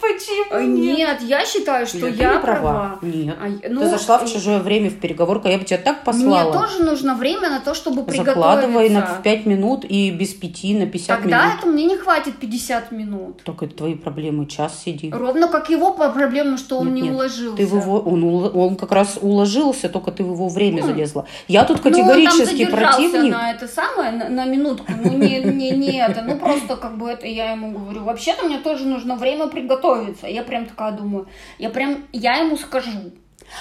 Почему 0.00 0.40
Э, 0.50 0.64
Нет, 0.64 1.22
я 1.22 1.44
считаю, 1.46 1.86
что 1.86 2.00
ты 2.00 2.10
я 2.10 2.34
не 2.34 2.40
права. 2.40 2.98
Нет. 3.02 3.36
А, 3.40 3.46
Ты 3.48 3.68
ну, 3.68 3.88
зашла 3.88 4.18
в 4.18 4.24
и- 4.24 4.32
чужое 4.32 4.58
время 4.58 4.90
в 4.90 4.94
переговорку, 4.96 5.46
а 5.46 5.50
я 5.50 5.58
бы 5.58 5.64
тебя 5.64 5.78
так 5.78 5.96
Мне 5.98 6.04
послала. 6.04 6.52
тоже 6.52 6.82
нужно 6.82 7.14
время 7.14 7.48
на 7.50 7.60
то, 7.60 7.74
чтобы 7.74 8.02
Закладывай 8.12 8.88
на 8.90 9.00
приготовиться. 9.02 9.20
в 9.20 9.22
5 9.22 9.46
минут 9.46 9.84
и 9.88 10.10
без 10.10 10.34
пяти 10.34 10.74
на 10.74 10.86
50 10.86 11.20
Тогда 11.20 11.42
минут. 11.46 11.58
это 11.58 11.66
мне 11.68 11.84
не 11.84 11.96
хватит 11.96 12.36
50 12.38 12.90
минут. 12.92 13.42
Только 13.44 13.66
это 13.66 13.76
твои 13.76 13.94
проблемы. 13.94 14.46
Час 14.46 14.82
сиди. 14.84 15.10
Ровно 15.12 15.46
как 15.48 15.70
его 15.70 15.92
по 15.92 16.10
проблему, 16.10 16.56
что 16.58 16.78
он 16.78 16.86
Нет, 16.88 16.94
не 16.96 17.02
нет. 17.02 17.14
уложился. 17.14 17.56
Ты 17.56 17.66
в 17.66 17.76
его, 17.76 18.00
он, 18.00 18.24
он 18.24 18.76
как 18.76 18.92
раз 18.92 19.18
уложился, 19.20 19.88
только 19.88 20.10
ты 20.10 20.24
в 20.24 20.32
его 20.32 20.48
время 20.48 20.80
Ну. 20.82 20.88
залезла. 20.88 21.26
Я 21.46 21.64
тут 21.64 21.84
Ну, 21.84 21.90
он 21.90 21.94
там 21.94 22.04
категорически 22.04 22.64
противник. 22.66 23.32
на 23.32 23.52
это 23.52 23.68
самое, 23.68 24.10
на, 24.12 24.28
на 24.28 24.44
минутку. 24.46 24.86
Ну, 25.04 25.12
не, 25.12 25.40
не, 25.40 25.70
не 25.70 25.98
это. 26.00 26.22
Ну, 26.22 26.36
просто 26.36 26.76
как 26.76 26.98
бы 26.98 27.08
это 27.08 27.26
я 27.28 27.52
ему 27.52 27.70
говорю. 27.78 28.02
Вообще-то 28.04 28.46
мне 28.50 28.58
тоже 28.58 28.84
нужно 28.84 29.16
время 29.16 29.46
приготовиться. 29.46 30.26
Я 30.26 30.42
прям 30.42 30.66
такая 30.66 30.92
думаю. 30.92 31.26
Я 31.58 31.70
прям, 31.70 32.04
я 32.12 32.36
ему 32.36 32.56
скажу. 32.56 33.12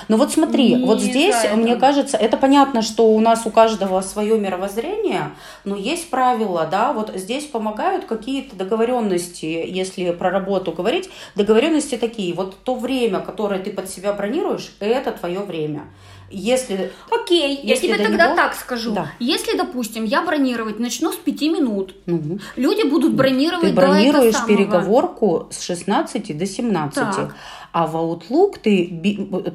Ну 0.07 0.17
вот 0.17 0.31
смотри, 0.31 0.75
Не 0.75 0.85
вот 0.85 1.01
здесь, 1.01 1.43
это. 1.43 1.55
мне 1.55 1.75
кажется, 1.75 2.15
это 2.17 2.37
понятно, 2.37 2.83
что 2.83 3.07
у 3.07 3.19
нас 3.19 3.45
у 3.45 3.49
каждого 3.49 4.01
свое 4.01 4.37
мировоззрение, 4.39 5.31
но 5.63 5.75
есть 5.75 6.11
правила, 6.11 6.67
да, 6.69 6.93
вот 6.93 7.11
здесь 7.15 7.45
помогают 7.45 8.05
какие-то 8.05 8.55
договоренности, 8.55 9.45
если 9.45 10.11
про 10.11 10.29
работу 10.29 10.73
говорить, 10.73 11.09
договоренности 11.33 11.97
такие, 11.97 12.35
вот 12.35 12.63
то 12.63 12.75
время, 12.75 13.19
которое 13.19 13.59
ты 13.59 13.71
под 13.71 13.89
себя 13.89 14.13
бронируешь, 14.13 14.75
это 14.79 15.11
твое 15.11 15.39
время. 15.39 15.87
Если 16.31 16.91
Окей, 17.09 17.59
я 17.63 17.73
Если 17.73 17.87
тебе 17.87 17.97
до 17.97 18.03
тогда 18.05 18.25
него- 18.27 18.35
так 18.35 18.55
скажу. 18.55 18.91
Да. 18.91 19.11
Если, 19.19 19.57
допустим, 19.57 20.03
я 20.03 20.21
бронировать 20.21 20.79
начну 20.79 21.11
с 21.11 21.15
5 21.15 21.49
минут, 21.49 21.95
ну, 22.05 22.39
люди 22.55 22.87
будут 22.87 23.13
бронировать 23.13 23.69
ты 23.69 23.73
до 23.73 23.81
этого 23.81 23.93
бронируешь 23.93 24.45
переговорку 24.45 25.47
с 25.51 25.61
16 25.61 26.33
до 26.33 26.45
17. 26.45 27.15
Так. 27.15 27.35
А 27.71 27.85
в 27.85 27.95
Outlook 27.95 28.59
ты 28.63 28.87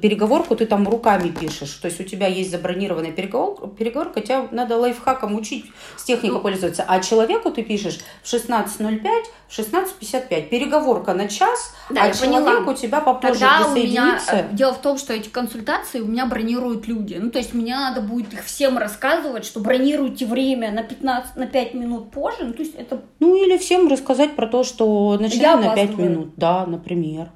переговорку 0.00 0.54
ты 0.56 0.66
там 0.66 0.88
руками 0.88 1.28
пишешь. 1.30 1.70
То 1.70 1.88
есть 1.88 2.00
у 2.00 2.04
тебя 2.04 2.26
есть 2.28 2.50
забронированная 2.50 3.12
переговорка, 3.12 3.66
переговорка 3.66 4.20
тебя 4.20 4.46
надо 4.52 4.76
лайфхаком 4.76 5.34
учить, 5.34 5.66
с 5.96 6.04
техникой 6.04 6.36
Ну. 6.36 6.42
пользоваться. 6.42 6.84
А 6.86 7.00
человеку 7.00 7.50
ты 7.50 7.62
пишешь 7.62 7.98
в 8.22 8.26
16.05, 8.32 9.24
в 9.48 9.58
16.55. 9.58 10.48
Переговорка 10.48 11.12
на 11.14 11.28
час, 11.28 11.74
Да, 11.90 12.04
а 12.04 12.12
человек 12.12 12.66
у 12.68 12.74
тебя 12.74 13.00
попозже 13.00 13.40
Тогда 13.40 13.68
у 13.68 13.74
меня 13.74 14.18
э, 14.30 14.44
дело 14.52 14.74
в 14.74 14.78
том, 14.78 14.96
что 14.98 15.12
эти 15.12 15.28
консультации 15.28 16.00
у 16.00 16.06
меня 16.06 16.26
бронируют 16.26 16.86
люди. 16.86 17.14
Ну, 17.20 17.30
то 17.30 17.38
есть 17.38 17.52
мне 17.54 17.74
надо 17.74 18.00
будет 18.00 18.32
их 18.32 18.44
всем 18.44 18.78
рассказывать, 18.78 19.44
что 19.44 19.60
бронируйте 19.60 20.26
время 20.26 20.70
на 20.70 20.82
15, 20.82 21.36
на 21.36 21.46
5 21.46 21.74
минут 21.74 22.10
позже. 22.10 22.38
Ну, 22.42 22.52
то 22.52 22.62
есть 22.62 22.74
это 22.76 23.02
Ну 23.20 23.34
или 23.34 23.58
всем 23.58 23.88
рассказать 23.88 24.36
про 24.36 24.46
то, 24.46 24.62
что 24.64 25.18
Я 25.20 25.56
на 25.56 25.74
5 25.74 25.84
опаздываю. 25.90 26.10
минут. 26.10 26.28
Да, 26.36 26.64
например. 26.66 27.28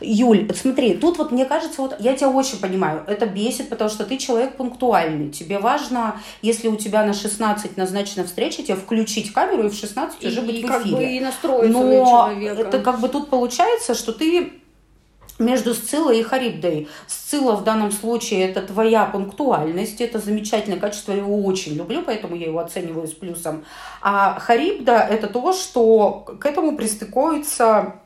Юль, 0.00 0.48
смотри, 0.54 0.94
тут 0.94 1.18
вот 1.18 1.32
мне 1.32 1.44
кажется, 1.44 1.82
вот 1.82 1.96
я 2.00 2.14
тебя 2.14 2.28
очень 2.30 2.58
понимаю, 2.58 3.02
это 3.06 3.26
бесит, 3.26 3.68
потому 3.68 3.90
что 3.90 4.04
ты 4.04 4.16
человек 4.18 4.56
пунктуальный. 4.56 5.30
Тебе 5.30 5.58
важно, 5.58 6.20
если 6.42 6.68
у 6.68 6.76
тебя 6.76 7.04
на 7.04 7.12
16 7.12 7.76
назначена 7.76 8.24
встреча, 8.24 8.62
тебе 8.62 8.76
включить 8.76 9.32
камеру 9.32 9.66
и 9.66 9.68
в 9.68 9.74
16 9.74 10.24
уже 10.24 10.40
быть 10.42 10.56
и 10.56 10.64
в 10.64 10.66
как 10.66 10.82
бы 10.82 10.88
эфире. 10.88 11.16
и 11.16 11.20
настроиться 11.20 11.78
на 11.78 11.84
Но 11.84 12.04
человека. 12.28 12.62
это 12.62 12.78
как 12.80 13.00
бы 13.00 13.08
тут 13.08 13.30
получается, 13.30 13.94
что 13.94 14.12
ты 14.12 14.52
между 15.38 15.74
Сциллой 15.74 16.20
и 16.20 16.22
Харибдой. 16.22 16.88
Сцилла 17.06 17.56
в 17.56 17.64
данном 17.64 17.90
случае 17.90 18.48
это 18.48 18.62
твоя 18.62 19.04
пунктуальность, 19.04 20.00
это 20.00 20.18
замечательное 20.18 20.78
качество, 20.78 21.12
я 21.12 21.18
его 21.18 21.44
очень 21.44 21.74
люблю, 21.74 22.02
поэтому 22.02 22.36
я 22.36 22.46
его 22.46 22.60
оцениваю 22.60 23.08
с 23.08 23.12
плюсом. 23.12 23.64
А 24.00 24.38
Харибда 24.38 24.98
это 24.98 25.26
то, 25.26 25.52
что 25.52 26.24
к 26.40 26.46
этому 26.46 26.76
пристыкуется 26.76 27.96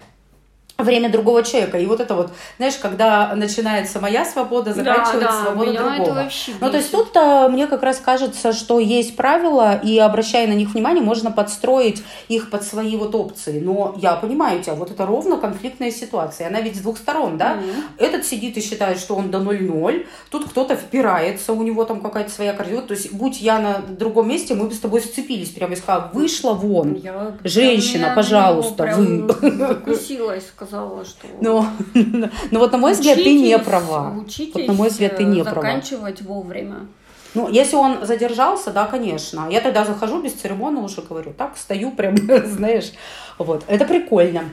время 0.84 1.10
другого 1.10 1.42
человека. 1.42 1.76
И 1.78 1.86
вот 1.86 1.98
это 2.00 2.14
вот, 2.14 2.30
знаешь, 2.56 2.76
когда 2.76 3.34
начинается 3.34 4.00
моя 4.00 4.24
свобода, 4.24 4.72
заканчивается 4.72 5.20
да, 5.20 5.42
свобода 5.42 5.70
меня 5.70 5.80
другого. 5.80 6.02
это 6.02 6.14
вообще 6.14 6.52
Ну, 6.60 6.70
то 6.70 6.76
есть 6.76 6.92
бесит. 6.92 7.04
тут-то 7.04 7.48
мне 7.50 7.66
как 7.66 7.82
раз 7.82 7.98
кажется, 7.98 8.52
что 8.52 8.78
есть 8.78 9.16
правила, 9.16 9.74
и 9.82 9.98
обращая 9.98 10.46
на 10.46 10.52
них 10.52 10.72
внимание, 10.72 11.02
можно 11.02 11.32
подстроить 11.32 12.04
их 12.28 12.50
под 12.50 12.62
свои 12.62 12.96
вот 12.96 13.12
опции. 13.16 13.58
Но 13.58 13.96
я 13.98 14.14
понимаю 14.14 14.62
тебя, 14.62 14.74
вот 14.74 14.92
это 14.92 15.04
ровно 15.04 15.36
конфликтная 15.38 15.90
ситуация. 15.90 16.46
Она 16.46 16.60
ведь 16.60 16.76
с 16.76 16.80
двух 16.80 16.98
сторон, 16.98 17.38
да? 17.38 17.54
Мгм. 17.56 17.66
Этот 17.98 18.24
сидит 18.24 18.56
и 18.56 18.60
считает, 18.60 19.00
что 19.00 19.16
он 19.16 19.32
до 19.32 19.38
0-0, 19.38 20.06
тут 20.30 20.48
кто-то 20.48 20.76
впирается, 20.76 21.54
у 21.54 21.62
него 21.64 21.84
там 21.86 22.00
какая-то 22.00 22.30
своя 22.30 22.52
корзина. 22.52 22.82
То 22.82 22.94
есть, 22.94 23.12
будь 23.12 23.40
я 23.40 23.58
на 23.58 23.78
другом 23.78 24.28
месте, 24.28 24.54
мы 24.54 24.66
бы 24.68 24.74
с 24.74 24.78
тобой 24.78 25.00
сцепились. 25.00 25.48
Прямо 25.48 25.72
и 25.72 25.76
сказала, 25.76 26.08
вышла 26.12 26.52
вон. 26.52 26.94
Я 26.94 27.36
Женщина, 27.42 28.12
пожалуйста, 28.14 28.84
прям 28.84 29.28
закусилась, 29.58 30.44
сказала, 30.68 31.04
что... 31.04 31.26
Но, 31.40 31.66
но 32.50 32.58
вот 32.58 32.72
на 32.72 32.78
мой 32.78 32.92
взгляд, 32.92 33.16
ты 33.16 33.34
не 33.34 33.58
права. 33.58 34.14
Учитесь 34.16 34.54
Вот 34.54 34.66
на 34.66 34.72
мой 34.74 34.88
взгляд, 34.88 35.16
ты 35.16 35.24
не 35.24 35.40
э, 35.40 35.44
права. 35.44 35.62
заканчивать 35.62 36.22
вовремя. 36.22 36.86
Ну, 37.34 37.48
если 37.48 37.76
он 37.76 38.06
задержался, 38.06 38.70
да, 38.70 38.86
конечно. 38.86 39.48
Я 39.50 39.60
тогда 39.60 39.84
захожу 39.84 40.22
без 40.22 40.32
церемонно 40.32 40.82
уже 40.82 41.02
говорю, 41.02 41.32
так, 41.32 41.56
стою 41.56 41.90
прям, 41.92 42.16
знаешь. 42.46 42.92
Вот, 43.38 43.64
это 43.66 43.84
прикольно. 43.84 44.44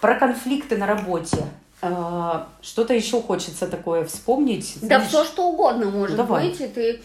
Про 0.00 0.14
конфликты 0.16 0.76
на 0.76 0.86
работе. 0.86 1.38
Э, 1.82 2.44
Что-то 2.62 2.94
еще 2.94 3.20
хочется 3.20 3.66
такое 3.66 4.04
вспомнить. 4.04 4.76
Да 4.80 4.86
знаешь. 4.98 5.08
все 5.08 5.24
что 5.24 5.48
угодно 5.48 5.86
может 5.90 6.16
Давай. 6.16 6.48
быть, 6.48 6.60
и 6.60 6.66
ты 6.66 7.00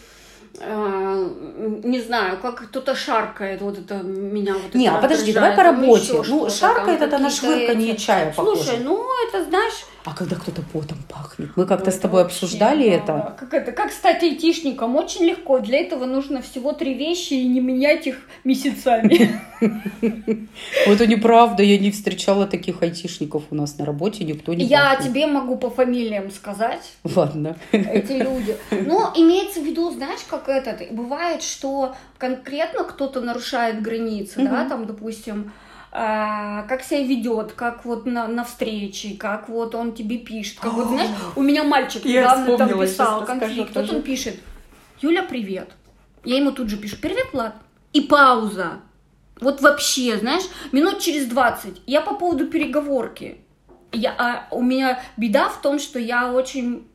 не 0.58 2.00
знаю, 2.00 2.38
как 2.40 2.62
кто-то 2.68 2.94
шаркает, 2.94 3.62
вот 3.62 3.78
это 3.78 4.02
меня 4.02 4.54
вот 4.54 4.74
Не, 4.74 4.88
а 4.88 4.98
подожди, 4.98 5.32
давай 5.32 5.56
по 5.56 5.62
работе. 5.62 6.22
Ну, 6.26 6.50
шаркает 6.50 7.00
это 7.00 7.18
на 7.18 7.30
швырканье 7.30 7.92
эти- 7.94 8.00
чая 8.00 8.32
похоже. 8.32 8.62
Слушай, 8.62 8.80
ну 8.84 9.06
это 9.28 9.44
знаешь... 9.44 9.86
А 10.04 10.14
когда 10.14 10.36
кто-то 10.36 10.62
потом 10.72 10.98
пахнет? 11.08 11.50
Мы 11.56 11.66
как-то 11.66 11.90
с 11.90 11.98
тобой 11.98 12.22
вообще, 12.22 12.46
обсуждали 12.46 12.88
да. 12.88 12.96
это. 12.96 13.36
Как 13.38 13.54
это? 13.54 13.72
Как 13.72 13.92
стать 13.92 14.22
айтишником? 14.22 14.96
Очень 14.96 15.26
легко. 15.26 15.58
Для 15.58 15.80
этого 15.80 16.06
нужно 16.06 16.40
всего 16.40 16.72
три 16.72 16.94
вещи 16.94 17.34
и 17.34 17.46
не 17.46 17.60
менять 17.60 18.06
их 18.06 18.20
месяцами. 18.44 19.38
Это 20.86 21.06
неправда, 21.06 21.62
я 21.62 21.78
не 21.78 21.90
встречала 21.90 22.46
таких 22.46 22.82
айтишников 22.82 23.44
у 23.50 23.54
нас 23.54 23.76
на 23.76 23.84
работе, 23.84 24.24
никто 24.24 24.54
не 24.54 24.64
Я 24.64 24.96
тебе 24.96 25.26
могу 25.26 25.56
по 25.56 25.68
фамилиям 25.68 26.30
сказать. 26.30 26.92
Ладно. 27.04 27.56
эти 27.72 28.12
люди. 28.12 28.56
Но 28.70 29.12
имеется 29.14 29.60
в 29.60 29.64
виду, 29.64 29.90
знаешь, 29.90 30.20
как 30.28 30.48
этот, 30.48 30.90
бывает, 30.92 31.42
что 31.42 31.94
конкретно 32.16 32.84
кто-то 32.84 33.20
нарушает 33.20 33.82
границы, 33.82 34.42
да, 34.42 34.66
там, 34.66 34.86
допустим, 34.86 35.52
как 35.90 36.82
себя 36.84 37.02
ведет, 37.02 37.52
как 37.52 37.84
вот 37.84 38.06
на, 38.06 38.28
на 38.28 38.44
встрече, 38.44 39.16
как 39.18 39.48
вот 39.48 39.74
он 39.74 39.92
тебе 39.92 40.18
пишет. 40.18 40.60
Как 40.60 40.72
вот, 40.72 40.88
знаешь, 40.88 41.10
у 41.34 41.42
меня 41.42 41.64
мальчик 41.64 42.04
недавно 42.04 42.56
там 42.56 42.80
писал 42.80 43.24
конфликт. 43.24 43.74
Вот 43.74 43.90
он 43.90 44.02
пишет, 44.02 44.36
Юля, 45.00 45.22
привет. 45.22 45.70
Я 46.24 46.36
ему 46.36 46.52
тут 46.52 46.68
же 46.68 46.76
пишу, 46.76 46.96
привет, 47.00 47.32
Влад. 47.32 47.54
И 47.92 48.02
пауза. 48.02 48.80
Вот 49.40 49.60
вообще, 49.62 50.18
знаешь, 50.18 50.44
минут 50.70 51.00
через 51.00 51.26
20. 51.26 51.82
Я 51.86 52.02
по 52.02 52.14
поводу 52.14 52.46
переговорки. 52.46 53.38
Я, 53.92 54.14
а, 54.18 54.54
у 54.54 54.62
меня 54.62 55.00
беда 55.16 55.48
в 55.48 55.60
том, 55.62 55.78
что 55.78 55.98
я 55.98 56.32
очень 56.32 56.86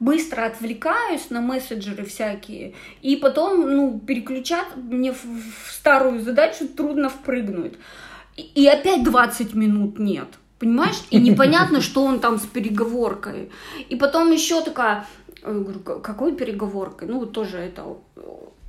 быстро 0.00 0.44
отвлекаюсь 0.44 1.30
на 1.30 1.40
мессенджеры 1.40 2.04
всякие, 2.04 2.74
и 3.00 3.16
потом, 3.16 3.70
ну, 3.70 3.98
переключать 3.98 4.76
мне 4.76 5.12
в, 5.12 5.24
в 5.24 5.72
старую 5.72 6.20
задачу 6.20 6.68
трудно 6.68 7.08
впрыгнуть. 7.08 7.74
И, 8.36 8.66
опять 8.66 9.04
20 9.04 9.54
минут 9.54 9.98
нет. 9.98 10.28
Понимаешь? 10.58 10.96
И 11.10 11.18
непонятно, 11.18 11.80
что 11.82 12.04
он 12.04 12.20
там 12.20 12.38
с 12.38 12.46
переговоркой. 12.46 13.50
И 13.88 13.96
потом 13.96 14.32
еще 14.32 14.62
такая, 14.62 15.06
я 15.42 15.52
говорю, 15.52 15.80
какой 15.80 16.34
переговоркой? 16.34 17.08
Ну, 17.08 17.26
тоже 17.26 17.58
это... 17.58 17.96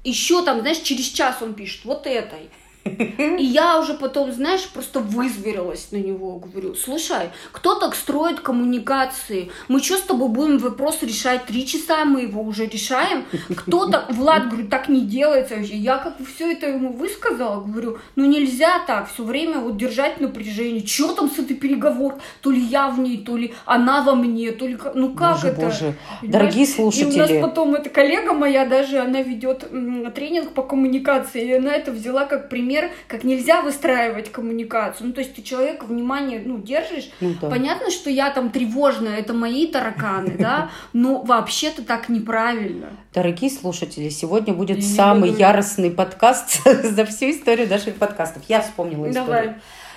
Еще 0.04 0.44
там, 0.44 0.60
знаешь, 0.60 0.78
через 0.78 1.06
час 1.06 1.42
он 1.42 1.56
пишет, 1.56 1.84
вот 1.86 2.06
этой. 2.06 2.50
И 2.86 3.44
я 3.44 3.80
уже 3.80 3.96
потом, 3.96 4.32
знаешь, 4.32 4.70
просто 4.70 5.00
вызверилась 5.00 5.88
на 5.92 5.98
него, 5.98 6.38
говорю, 6.38 6.76
слушай, 6.76 7.32
кто 7.52 7.80
так 7.80 7.96
строит 7.96 8.42
коммуникации? 8.42 9.50
Мы 9.68 9.82
что 9.82 9.98
с 9.98 10.02
тобой 10.02 10.30
будем 10.30 10.60
вопрос 10.60 11.02
решать? 11.02 11.46
Три 11.48 11.66
часа 11.66 12.06
мы 12.06 12.22
его 12.22 12.44
уже 12.44 12.68
решаем. 12.68 13.26
Кто 13.56 13.90
так? 13.90 14.12
Влад, 14.12 14.50
говорю, 14.50 14.68
так 14.68 14.88
не 14.88 15.02
делается 15.02 15.56
вообще. 15.56 15.76
Я 15.78 15.98
как 15.98 16.20
бы 16.20 16.26
все 16.26 16.52
это 16.52 16.68
ему 16.68 16.94
высказала, 16.94 17.60
говорю, 17.60 17.98
ну 18.16 18.26
нельзя 18.26 18.78
так 18.86 19.12
все 19.12 19.24
время 19.24 19.60
вот 19.60 19.78
держать 19.78 20.22
напряжение. 20.22 20.86
Что 20.86 21.14
там 21.14 21.32
с 21.32 21.40
этой 21.40 21.56
переговор? 21.56 22.20
То 22.42 22.52
ли 22.52 22.62
я 22.62 22.90
в 22.90 23.00
ней, 23.00 23.18
то 23.18 23.36
ли 23.36 23.56
она 23.66 24.04
во 24.04 24.14
мне, 24.14 24.52
то 24.52 24.68
ли... 24.68 24.78
Ну 24.94 25.16
как 25.16 25.38
боже, 25.38 25.48
это? 25.48 25.62
Боже. 25.62 25.94
Дорогие 26.22 26.68
слушатели. 26.68 27.10
И 27.10 27.16
у 27.16 27.18
нас 27.18 27.32
потом 27.42 27.74
эта 27.74 27.90
коллега 27.90 28.34
моя 28.34 28.68
даже, 28.68 29.00
она 29.00 29.24
ведет 29.24 29.68
тренинг 30.14 30.52
по 30.52 30.62
коммуникации, 30.62 31.48
и 31.48 31.54
она 31.54 31.74
это 31.74 31.92
взяла 31.92 32.26
как 32.26 32.48
пример 32.48 32.75
пример, 32.76 32.92
как 33.08 33.24
нельзя 33.24 33.62
выстраивать 33.62 34.32
коммуникацию. 34.32 35.08
Ну, 35.08 35.14
то 35.14 35.22
есть 35.22 35.36
ты 35.36 35.42
человека 35.42 35.86
внимание, 35.86 36.42
ну, 36.46 36.58
держишь. 36.58 37.10
Ну, 37.20 37.34
да. 37.42 37.50
Понятно, 37.50 37.90
что 37.92 38.10
я 38.10 38.30
там 38.30 38.50
тревожная, 38.50 39.18
это 39.18 39.34
мои 39.34 39.68
тараканы, 39.68 40.36
да, 40.38 40.70
но 40.94 41.22
вообще-то 41.22 41.84
так 41.84 42.10
неправильно. 42.10 42.88
Дорогие 43.14 43.50
слушатели, 43.50 44.10
сегодня 44.10 44.54
будет 44.54 44.84
самый 44.84 45.32
яростный 45.32 45.92
подкаст 45.92 46.64
за 46.84 47.06
всю 47.06 47.32
историю 47.32 47.70
наших 47.70 47.96
подкастов. 47.96 48.44
Я 48.48 48.62
вспомнила 48.62 49.10
историю. 49.10 49.26
Давай. 49.26 49.56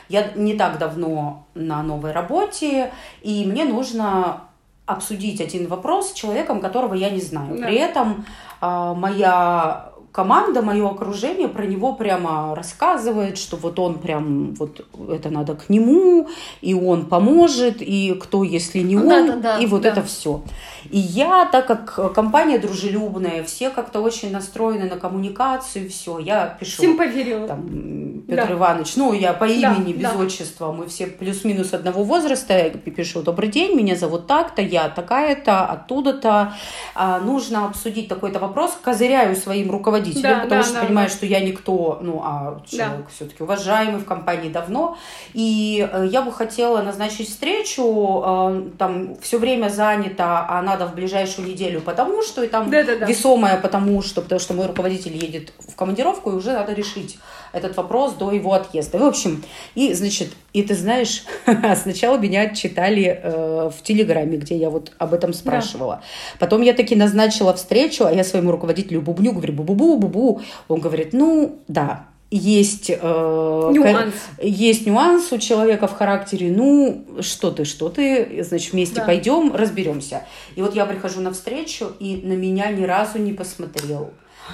Я 0.09 0.31
не 0.37 0.55
так 0.55 0.79
давно 0.79 1.47
на 1.55 1.83
новой 1.83 2.13
работе, 2.13 2.93
и 3.21 3.45
мне 3.45 3.65
нужно 3.65 4.45
обсудить 4.87 5.43
один 5.43 5.67
вопрос 5.67 6.11
с 6.11 6.13
человеком, 6.15 6.61
которого 6.61 6.95
я 6.95 7.11
не 7.11 7.21
знаю. 7.21 7.59
Да. 7.59 7.67
При 7.67 7.77
этом 7.77 8.25
э, 8.63 8.95
моя 8.97 9.88
команда, 10.13 10.63
мое 10.63 10.89
окружение 10.89 11.49
про 11.49 11.65
него 11.65 11.93
прямо 11.93 12.55
рассказывает, 12.55 13.39
что 13.39 13.57
вот 13.57 13.79
он 13.79 13.99
прям, 13.99 14.55
вот 14.55 14.85
это 15.11 15.31
надо 15.31 15.55
к 15.55 15.69
нему, 15.69 16.29
и 16.61 16.75
он 16.75 17.07
поможет, 17.07 17.77
и 17.81 18.15
кто, 18.21 18.43
если 18.43 18.81
не 18.81 18.97
он, 18.97 19.09
да, 19.09 19.27
да, 19.27 19.37
да, 19.37 19.59
и 19.59 19.67
вот 19.67 19.83
да. 19.83 19.91
это 19.91 20.03
все. 20.03 20.43
И 20.91 20.99
я, 20.99 21.47
так 21.47 21.67
как 21.67 22.15
компания 22.15 22.59
дружелюбная, 22.59 23.45
все 23.45 23.71
как-то 23.71 24.01
очень 24.01 24.33
настроены 24.33 24.89
на 24.89 24.97
коммуникацию, 24.97 25.89
все, 25.91 26.19
я 26.19 26.57
пишу. 26.59 26.83
Всем 26.83 26.97
поверила. 26.97 27.47
Там, 27.47 28.23
Петр 28.27 28.49
да. 28.49 28.55
Иванович, 28.55 28.97
ну, 28.97 29.13
я 29.13 29.33
по 29.33 29.45
имени, 29.45 29.93
да, 29.93 29.99
без 29.99 30.11
да. 30.11 30.19
отчества, 30.19 30.73
мы 30.73 30.87
все 30.87 31.07
плюс-минус 31.07 31.75
одного 31.75 32.03
возраста, 32.03 32.57
я 32.57 32.71
пишу, 32.71 33.23
добрый 33.23 33.51
день, 33.51 33.77
меня 33.77 33.97
зовут 33.97 34.27
так-то, 34.27 34.63
я 34.63 34.89
такая-то, 34.89 35.67
оттуда-то, 35.67 36.55
а, 36.95 37.21
нужно 37.21 37.67
обсудить 37.67 38.09
такой-то 38.09 38.39
вопрос, 38.39 38.77
козыряю 38.83 39.37
своим 39.37 39.71
руководителем 39.71 39.98
руководителем, 39.99 40.31
да, 40.31 40.41
потому 40.41 40.63
да, 40.63 40.69
что 40.69 40.75
да, 40.75 40.85
понимаю, 40.87 41.09
да. 41.09 41.15
что 41.15 41.27
я 41.27 41.41
никто, 41.41 41.99
ну, 42.03 42.21
а 42.25 42.61
человек 42.67 42.99
да. 42.99 43.07
все-таки 43.15 43.43
уважаемый 43.43 44.01
в 44.01 44.05
компании 44.05 44.49
давно. 44.49 44.97
И 45.35 45.89
э, 45.91 46.07
я 46.11 46.23
бы 46.23 46.33
хотела 46.33 46.83
назначить 46.83 47.29
встречу, 47.29 48.23
э, 48.25 48.63
там 48.79 49.17
все 49.21 49.39
время 49.39 49.69
занято, 49.69 50.47
а 50.49 50.63
надо 50.63 50.87
в 50.87 50.95
ближайшую 50.95 51.49
неделю, 51.49 51.81
потому 51.81 52.23
что 52.23 52.43
и 52.43 52.49
там 52.49 52.71
да, 52.71 52.83
да, 52.85 52.97
да. 52.97 53.07
весомое, 53.07 53.59
потому 53.59 54.03
что, 54.03 54.23
потому 54.23 54.41
что 54.41 54.55
мой 54.55 54.67
руководитель 54.67 55.17
едет 55.17 55.53
в 55.59 55.75
командировку, 55.75 56.31
и 56.31 56.35
уже 56.35 56.53
надо 56.53 56.73
решить 56.73 57.19
этот 57.53 57.77
вопрос 57.77 58.15
до 58.15 58.33
его 58.33 58.53
отъезда. 58.53 58.99
В 58.99 59.05
общем, 59.05 59.43
и, 59.75 59.93
значит, 59.95 60.31
и 60.53 60.63
ты 60.63 60.75
знаешь, 60.75 61.25
сначала 61.83 62.19
меня 62.19 62.43
отчитали 62.43 63.21
э, 63.23 63.71
в 63.77 63.83
Телеграме, 63.83 64.39
где 64.39 64.57
я 64.57 64.71
вот 64.71 64.93
об 64.99 65.15
этом 65.15 65.33
спрашивала. 65.33 65.97
Да. 65.97 66.39
Потом 66.39 66.63
я 66.63 66.73
таки 66.73 66.95
назначила 66.95 67.55
встречу, 67.55 68.05
а 68.05 68.13
я 68.13 68.25
своему 68.25 68.51
руководителю 68.51 69.01
бубню, 69.01 69.33
говорю, 69.33 69.55
бу-бу-бу, 69.55 69.99
бу-бу. 69.99 70.41
Он 70.69 70.81
говорит, 70.81 71.13
ну, 71.13 71.59
да, 71.69 72.07
есть, 72.31 72.91
э, 72.91 72.95
нюанс. 73.01 74.15
К, 74.37 74.43
есть 74.43 74.87
нюанс 74.87 75.33
у 75.33 75.39
человека 75.39 75.87
в 75.87 75.93
характере. 75.95 76.53
Ну, 76.55 77.05
что 77.21 77.51
ты, 77.51 77.65
что 77.65 77.89
ты, 77.89 78.45
значит, 78.45 78.73
вместе 78.73 78.97
да. 78.97 79.07
пойдем, 79.07 79.55
разберемся. 79.55 80.25
И 80.55 80.61
вот 80.61 80.75
я 80.75 80.85
прихожу 80.85 81.23
на 81.23 81.33
встречу, 81.33 81.93
и 81.99 82.21
на 82.23 82.35
меня 82.35 82.71
ни 82.71 82.85
разу 82.85 83.19
не 83.19 83.33
посмотрел. 83.33 84.11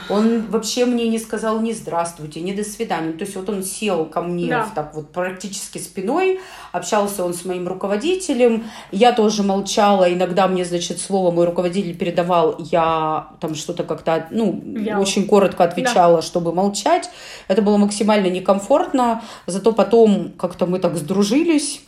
Он 0.08 0.46
вообще 0.46 0.84
мне 0.84 1.08
не 1.08 1.18
сказал 1.18 1.60
ни 1.60 1.72
здравствуйте, 1.72 2.40
ни 2.40 2.52
до 2.52 2.62
свидания. 2.62 3.12
То 3.12 3.24
есть 3.24 3.36
вот 3.36 3.48
он 3.48 3.62
сел 3.62 4.04
ко 4.04 4.20
мне 4.20 4.48
да. 4.48 4.68
так 4.74 4.94
вот 4.94 5.10
практически 5.12 5.78
спиной, 5.78 6.40
общался 6.72 7.24
он 7.24 7.32
с 7.34 7.44
моим 7.44 7.66
руководителем. 7.66 8.64
Я 8.92 9.12
тоже 9.12 9.42
молчала. 9.42 10.12
Иногда 10.12 10.46
мне, 10.46 10.64
значит, 10.64 11.00
слово 11.00 11.30
мой 11.30 11.46
руководитель 11.46 11.96
передавал, 11.96 12.56
я 12.58 13.28
там 13.40 13.54
что-то 13.54 13.84
как-то, 13.84 14.28
ну, 14.30 14.62
я... 14.64 15.00
очень 15.00 15.26
коротко 15.26 15.64
отвечала, 15.64 16.16
да. 16.16 16.22
чтобы 16.22 16.52
молчать. 16.52 17.08
Это 17.48 17.62
было 17.62 17.76
максимально 17.76 18.26
некомфортно. 18.26 19.22
Зато 19.46 19.72
потом 19.72 20.32
как-то 20.36 20.66
мы 20.66 20.78
так 20.78 20.96
сдружились. 20.96 21.80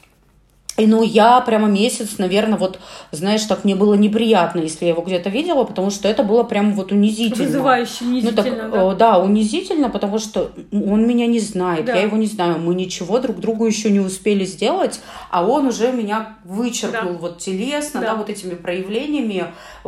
И 0.77 0.87
ну, 0.87 1.03
я 1.03 1.41
прямо 1.41 1.69
месяц, 1.69 2.19
наверное, 2.19 2.59
вот, 2.59 2.79
знаешь, 3.11 3.43
так 3.45 3.65
мне 3.65 3.75
было 3.75 3.95
неприятно, 3.95 4.61
если 4.61 4.85
я 4.85 4.91
его 4.91 5.03
где-то 5.03 5.31
видела, 5.31 5.65
потому 5.65 5.91
что 5.91 6.07
это 6.07 6.23
было 6.23 6.43
прям 6.43 6.75
вот 6.75 6.93
унизительно. 6.93 7.47
Вызывающе, 7.47 8.05
унизительно, 8.05 8.43
ну, 8.43 8.71
так, 8.71 8.71
да? 8.71 8.93
Э, 8.93 8.97
да, 8.97 9.19
унизительно, 9.19 9.89
потому 9.89 10.19
что 10.19 10.51
он 10.73 11.07
меня 11.07 11.27
не 11.27 11.41
знает, 11.41 11.87
да. 11.87 11.95
я 11.95 12.03
его 12.03 12.17
не 12.19 12.27
знаю, 12.27 12.59
мы 12.59 12.75
ничего 12.75 13.19
друг 13.21 13.39
другу 13.39 13.67
еще 13.67 13.91
не 13.91 14.01
успели 14.01 14.45
сделать, 14.45 15.01
а 15.31 15.47
он 15.47 15.67
уже 15.67 15.93
меня 15.93 16.37
вычеркнул 16.45 17.15
да. 17.15 17.19
вот 17.19 17.39
телесно, 17.39 18.01
да. 18.01 18.09
да, 18.09 18.15
вот 18.15 18.29
этими 18.29 18.55
проявлениями 18.55 19.47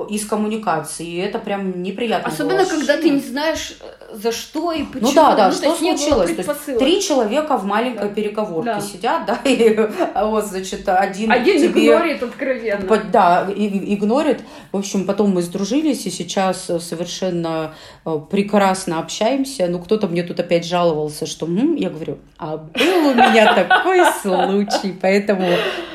из 0.08 0.24
коммуникации, 0.26 1.06
и 1.06 1.16
это 1.16 1.38
прям 1.38 1.82
неприятно 1.82 2.28
Особенно, 2.28 2.64
когда 2.64 2.96
ты 2.96 3.10
не 3.10 3.20
знаешь, 3.20 3.76
за 4.12 4.32
что 4.32 4.72
и 4.72 4.84
почему. 4.84 5.08
Ну 5.08 5.14
да, 5.14 5.34
да, 5.34 5.48
ну, 5.48 5.52
что 5.52 5.74
случилось? 5.74 6.34
То 6.34 6.42
есть, 6.42 6.78
три 6.78 7.02
человека 7.02 7.56
в 7.56 7.64
маленькой 7.64 8.08
да. 8.08 8.14
переговорке 8.14 8.74
да. 8.74 8.80
сидят, 8.80 9.26
да, 9.26 9.38
и 9.44 9.78
вот, 10.14 10.46
значит, 10.46 10.88
один, 10.88 11.30
один 11.30 11.60
тебе... 11.60 11.86
игнорит 11.86 12.22
откровенно. 12.22 13.02
Да, 13.12 13.46
игнорит. 13.54 14.40
В 14.72 14.76
общем, 14.76 15.04
потом 15.04 15.30
мы 15.30 15.42
сдружились, 15.42 16.06
и 16.06 16.10
сейчас 16.10 16.70
э, 16.70 16.80
совершенно 16.80 17.74
э, 18.04 18.18
прекрасно 18.30 18.98
общаемся. 18.98 19.66
Ну, 19.68 19.78
кто-то 19.78 20.08
мне 20.08 20.22
тут 20.22 20.40
опять 20.40 20.66
жаловался, 20.66 21.26
что... 21.26 21.46
М-м", 21.46 21.74
я 21.76 21.90
говорю, 21.90 22.18
а 22.38 22.56
был 22.56 23.08
у 23.08 23.14
меня 23.14 23.54
такой 23.54 24.04
случай, 24.22 24.96
поэтому 25.00 25.48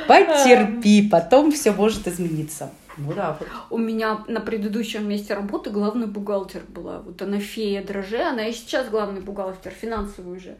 потерпи, 0.08 1.08
потом 1.10 1.52
все 1.52 1.72
может 1.72 2.08
измениться. 2.08 2.70
Ну 2.98 3.14
да. 3.14 3.38
У 3.70 3.78
меня 3.78 4.24
на 4.28 4.40
предыдущем 4.40 5.08
месте 5.08 5.34
работы 5.34 5.70
главный 5.70 6.08
бухгалтер 6.08 6.64
была. 6.68 7.00
Вот 7.00 7.22
она 7.22 7.40
фея 7.40 7.84
дроже, 7.84 8.22
она 8.22 8.48
и 8.48 8.54
сейчас 8.54 8.90
главный 8.90 9.22
бухгалтер, 9.22 9.72
финансовый 9.72 10.38
уже. 10.38 10.58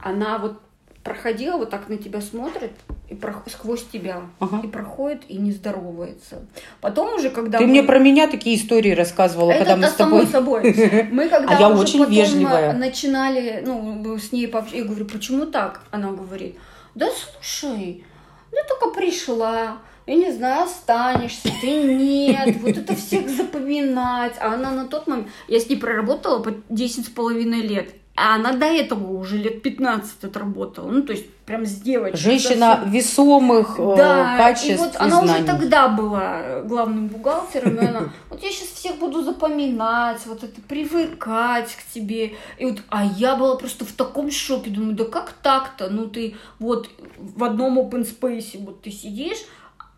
Она 0.00 0.38
вот 0.38 0.60
проходила, 1.08 1.56
вот 1.56 1.70
так 1.70 1.88
на 1.88 1.96
тебя 1.96 2.20
смотрит 2.20 2.72
и 3.08 3.14
про... 3.14 3.34
сквозь 3.46 3.84
тебя 3.86 4.22
ага. 4.40 4.60
и 4.62 4.66
проходит 4.66 5.22
и 5.28 5.38
не 5.38 5.52
здоровается. 5.52 6.46
Потом 6.80 7.14
уже 7.14 7.30
когда 7.30 7.58
ты 7.58 7.64
мы... 7.64 7.70
мне 7.70 7.82
про 7.82 7.98
меня 7.98 8.28
такие 8.28 8.56
истории 8.56 8.90
рассказывала, 8.90 9.52
это, 9.52 9.64
когда 9.64 9.76
мы 9.76 9.86
с 9.86 9.94
тобой. 9.94 10.26
собой. 10.26 10.62
Мы 11.10 11.28
когда 11.28 11.56
а 11.56 11.60
я 11.60 11.70
очень 11.70 12.04
вежливая. 12.04 12.74
начинали, 12.74 13.62
ну 13.64 14.18
с 14.18 14.32
ней 14.32 14.48
пообщаться, 14.48 14.78
я 14.78 14.84
говорю, 14.84 15.06
почему 15.06 15.46
так? 15.46 15.82
Она 15.90 16.12
говорит, 16.12 16.56
да 16.94 17.08
слушай, 17.10 18.04
я 18.52 18.64
только 18.64 18.94
пришла, 18.94 19.78
я 20.08 20.14
не 20.14 20.32
знаю, 20.32 20.64
останешься, 20.64 21.50
ты 21.60 21.82
нет, 21.82 22.56
вот 22.62 22.76
это 22.76 22.96
всех 22.96 23.28
запоминать. 23.28 24.34
А 24.40 24.54
она 24.54 24.70
на 24.70 24.86
тот 24.86 25.06
момент, 25.06 25.28
я 25.48 25.60
с 25.60 25.68
ней 25.68 25.76
проработала 25.76 26.42
по 26.42 26.54
10 26.70 27.06
с 27.06 27.08
половиной 27.10 27.60
лет. 27.60 27.90
А 28.16 28.34
она 28.34 28.52
до 28.52 28.66
этого 28.66 29.12
уже 29.12 29.36
лет 29.36 29.62
15 29.62 30.24
отработала. 30.24 30.90
Ну, 30.90 31.02
то 31.02 31.12
есть 31.12 31.30
прям 31.44 31.64
с 31.64 31.74
девочкой. 31.74 32.18
Женщина 32.18 32.76
совсем. 32.76 32.90
весомых 32.90 33.76
э, 33.78 33.94
да, 33.96 34.36
качеств 34.36 34.70
и 34.70 34.76
вот 34.76 34.94
и 34.94 34.98
она 34.98 35.20
знаний. 35.20 35.32
уже 35.34 35.44
тогда 35.44 35.88
была 35.88 36.62
главным 36.62 37.06
бухгалтером, 37.06 37.76
и 37.76 37.86
она, 37.86 38.08
вот 38.28 38.42
я 38.42 38.50
сейчас 38.50 38.68
всех 38.70 38.96
буду 38.96 39.22
запоминать, 39.22 40.26
вот 40.26 40.42
это 40.42 40.60
привыкать 40.62 41.76
к 41.76 41.94
тебе. 41.94 42.34
И 42.58 42.64
вот, 42.64 42.78
а 42.88 43.04
я 43.04 43.36
была 43.36 43.56
просто 43.56 43.84
в 43.84 43.92
таком 43.92 44.32
шоке, 44.32 44.70
думаю, 44.70 44.96
да 44.96 45.04
как 45.04 45.34
так-то? 45.42 45.88
Ну, 45.88 46.08
ты 46.08 46.34
вот 46.58 46.90
в 47.18 47.44
одном 47.44 47.78
open 47.78 48.04
space, 48.04 48.58
вот 48.64 48.82
ты 48.82 48.90
сидишь, 48.90 49.38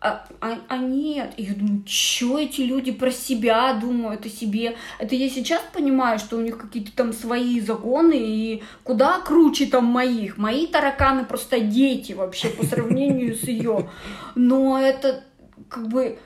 а, 0.01 0.25
а, 0.41 0.57
а 0.67 0.77
нет. 0.77 1.33
И 1.37 1.43
я 1.43 1.53
думаю, 1.53 1.83
что 1.85 2.39
эти 2.39 2.61
люди 2.61 2.91
про 2.91 3.11
себя 3.11 3.71
думают 3.73 4.25
о 4.25 4.29
себе? 4.29 4.75
Это 4.97 5.15
я 5.15 5.29
сейчас 5.29 5.61
понимаю, 5.71 6.17
что 6.17 6.37
у 6.37 6.41
них 6.41 6.57
какие-то 6.57 6.91
там 6.91 7.13
свои 7.13 7.59
законы, 7.61 8.15
и 8.17 8.63
куда 8.83 9.19
круче 9.19 9.67
там 9.67 9.85
моих. 9.85 10.37
Мои 10.37 10.65
тараканы 10.65 11.23
просто 11.23 11.59
дети 11.59 12.13
вообще 12.13 12.49
по 12.49 12.65
сравнению 12.65 13.35
с 13.35 13.43
ее. 13.43 13.89
Но 14.33 14.81
это 14.81 15.23
как 15.69 15.87
бы 15.87 16.17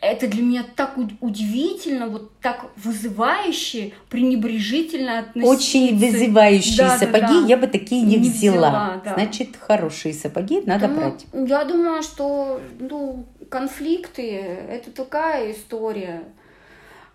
это 0.00 0.28
для 0.28 0.42
меня 0.42 0.64
так 0.76 0.96
удивительно, 1.20 2.08
вот 2.08 2.30
так 2.40 2.66
вызывающе, 2.76 3.92
пренебрежительно 4.08 5.20
относиться. 5.20 5.50
Очень 5.50 5.98
вызывающие 5.98 6.86
да, 6.86 6.98
сапоги 6.98 7.20
да, 7.20 7.40
да. 7.40 7.46
я 7.46 7.56
бы 7.56 7.66
такие 7.66 8.02
не, 8.02 8.16
не 8.16 8.30
взяла. 8.30 8.56
взяла 8.56 9.02
да. 9.04 9.14
Значит, 9.14 9.56
хорошие 9.58 10.14
сапоги 10.14 10.62
надо 10.64 10.88
ну, 10.88 10.96
брать. 10.96 11.26
Я 11.32 11.64
думаю, 11.64 12.02
что 12.02 12.60
ну, 12.78 13.26
конфликты 13.48 14.30
это 14.30 14.90
такая 14.90 15.52
история. 15.52 16.22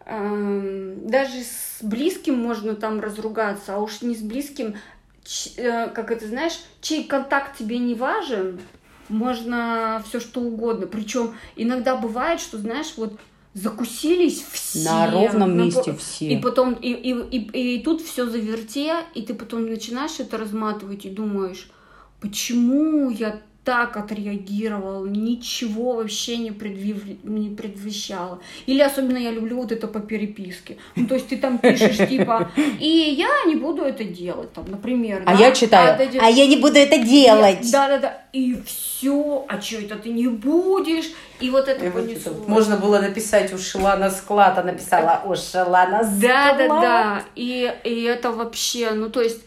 Эм, 0.05 1.07
даже 1.07 1.43
с 1.43 1.81
близким 1.81 2.37
можно 2.37 2.75
там 2.75 2.99
разругаться, 2.99 3.75
а 3.75 3.79
уж 3.79 4.01
не 4.01 4.15
с 4.15 4.21
близким, 4.21 4.75
э, 5.55 5.87
как 5.89 6.11
это 6.11 6.27
знаешь, 6.27 6.59
чей 6.81 7.05
контакт 7.05 7.57
тебе 7.57 7.77
не 7.77 7.95
важен, 7.95 8.59
можно 9.13 10.03
все 10.07 10.19
что 10.19 10.41
угодно. 10.41 10.87
Причем 10.87 11.35
иногда 11.55 11.95
бывает, 11.95 12.39
что, 12.39 12.57
знаешь, 12.57 12.93
вот 12.97 13.13
закусились 13.53 14.43
все. 14.51 14.89
На 14.89 15.11
ровном 15.11 15.57
на, 15.57 15.63
месте 15.63 15.95
все. 15.95 16.29
И 16.29 16.37
потом, 16.37 16.73
и, 16.73 16.91
и, 16.91 17.11
и, 17.37 17.75
и 17.75 17.83
тут 17.83 18.01
все 18.01 18.25
заверте, 18.27 18.95
и 19.13 19.21
ты 19.21 19.33
потом 19.33 19.67
начинаешь 19.67 20.19
это 20.19 20.37
разматывать 20.37 21.05
и 21.05 21.09
думаешь, 21.09 21.69
почему 22.19 23.09
я 23.09 23.41
так 23.63 23.95
отреагировал, 23.95 25.05
ничего 25.05 25.93
вообще 25.93 26.37
не, 26.37 26.51
предвив... 26.51 27.03
не 27.23 27.49
предвещало. 27.55 28.39
Или 28.65 28.81
особенно 28.81 29.17
я 29.17 29.31
люблю 29.31 29.57
вот 29.57 29.71
это 29.71 29.87
по 29.87 29.99
переписке. 29.99 30.77
Ну, 30.95 31.07
то 31.07 31.15
есть 31.15 31.29
ты 31.29 31.37
там 31.37 31.57
пишешь 31.57 31.97
типа, 32.09 32.51
и 32.79 32.87
я 32.87 33.29
не 33.47 33.55
буду 33.55 33.83
это 33.83 34.03
делать, 34.03 34.51
там, 34.51 34.65
например. 34.69 35.23
А 35.25 35.33
да? 35.33 35.39
я 35.39 35.51
читаю, 35.53 35.97
а, 35.97 36.25
а 36.25 36.29
я 36.29 36.45
не 36.45 36.57
буду 36.57 36.77
это 36.77 36.97
делать. 36.97 37.71
Да-да-да. 37.71 38.23
И 38.33 38.61
все, 38.65 39.45
а 39.47 39.61
что 39.61 39.77
это 39.77 39.95
ты 39.95 40.09
не 40.09 40.27
будешь? 40.27 41.11
И 41.39 41.49
вот 41.49 41.67
это 41.69 41.85
и 41.85 41.89
понесло. 41.89 42.33
Вот 42.33 42.47
можно 42.47 42.77
было 42.77 42.99
написать 42.99 43.53
ушла 43.53 43.95
на 43.95 44.09
склад, 44.09 44.57
а 44.57 44.63
написала 44.63 45.21
ушла 45.25 45.87
на 45.87 46.03
склад. 46.03 46.19
Да-да-да. 46.19 47.23
И, 47.35 47.73
и 47.85 48.03
это 48.03 48.31
вообще, 48.31 48.91
ну 48.91 49.09
то 49.09 49.21
есть 49.21 49.41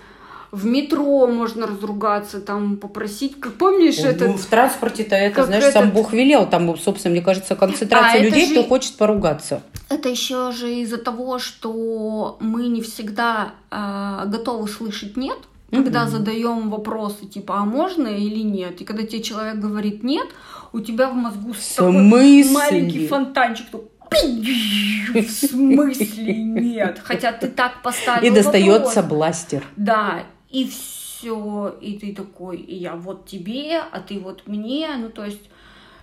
в 0.51 0.65
метро 0.67 1.27
можно 1.27 1.67
разругаться, 1.67 2.41
там 2.41 2.77
попросить, 2.77 3.39
как 3.41 3.55
помнишь 3.55 3.99
ну, 3.99 4.09
это? 4.09 4.29
В 4.33 4.47
транспорте-то 4.47 5.15
это, 5.15 5.45
знаешь, 5.45 5.65
этот... 5.65 5.75
сам 5.75 5.91
Бог 5.91 6.13
велел, 6.13 6.47
там, 6.47 6.77
собственно, 6.79 7.13
мне 7.13 7.23
кажется, 7.23 7.57
концентрация 7.57 8.21
а, 8.21 8.25
людей, 8.25 8.47
же... 8.47 8.53
кто 8.53 8.65
хочет 8.65 8.95
поругаться. 8.95 9.63
Это 9.89 10.09
еще 10.09 10.53
же 10.53 10.73
из-за 10.75 10.99
того, 10.99 11.39
что 11.39 12.37
мы 12.41 12.67
не 12.69 12.83
всегда 12.83 13.55
э, 13.71 14.25
готовы 14.27 14.69
слышать 14.69 15.17
нет, 15.17 15.39
когда 15.71 16.05
mm 16.05 16.09
задаем 16.09 16.71
вопросы 16.71 17.27
типа, 17.27 17.57
а 17.59 17.65
можно 17.65 18.07
или 18.07 18.41
нет, 18.41 18.81
и 18.81 18.85
когда 18.85 19.03
тебе 19.03 19.23
человек 19.23 19.57
говорит 19.57 20.03
нет, 20.05 20.27
у 20.73 20.81
тебя 20.81 21.09
в 21.09 21.15
мозгу 21.15 21.55
такой 21.77 22.45
маленький 22.45 23.07
фонтанчик, 23.09 23.67
в 24.13 25.31
смысле 25.31 26.35
нет? 26.35 27.01
Хотя 27.03 27.33
ты 27.33 27.49
так 27.49 27.83
поставил 27.83 28.23
И 28.23 28.31
достается 28.31 29.03
вопрос. 29.03 29.11
бластер. 29.11 29.65
Да, 29.77 30.23
и 30.57 30.67
все, 30.71 31.77
и 31.83 31.99
ты 31.99 32.15
такой, 32.15 32.57
и 32.57 32.77
я 32.77 32.95
вот 32.95 33.27
тебе, 33.27 33.79
а 33.79 34.01
ты 34.01 34.19
вот 34.19 34.47
мне, 34.47 34.89
ну 34.97 35.11
то 35.11 35.27
есть 35.27 35.51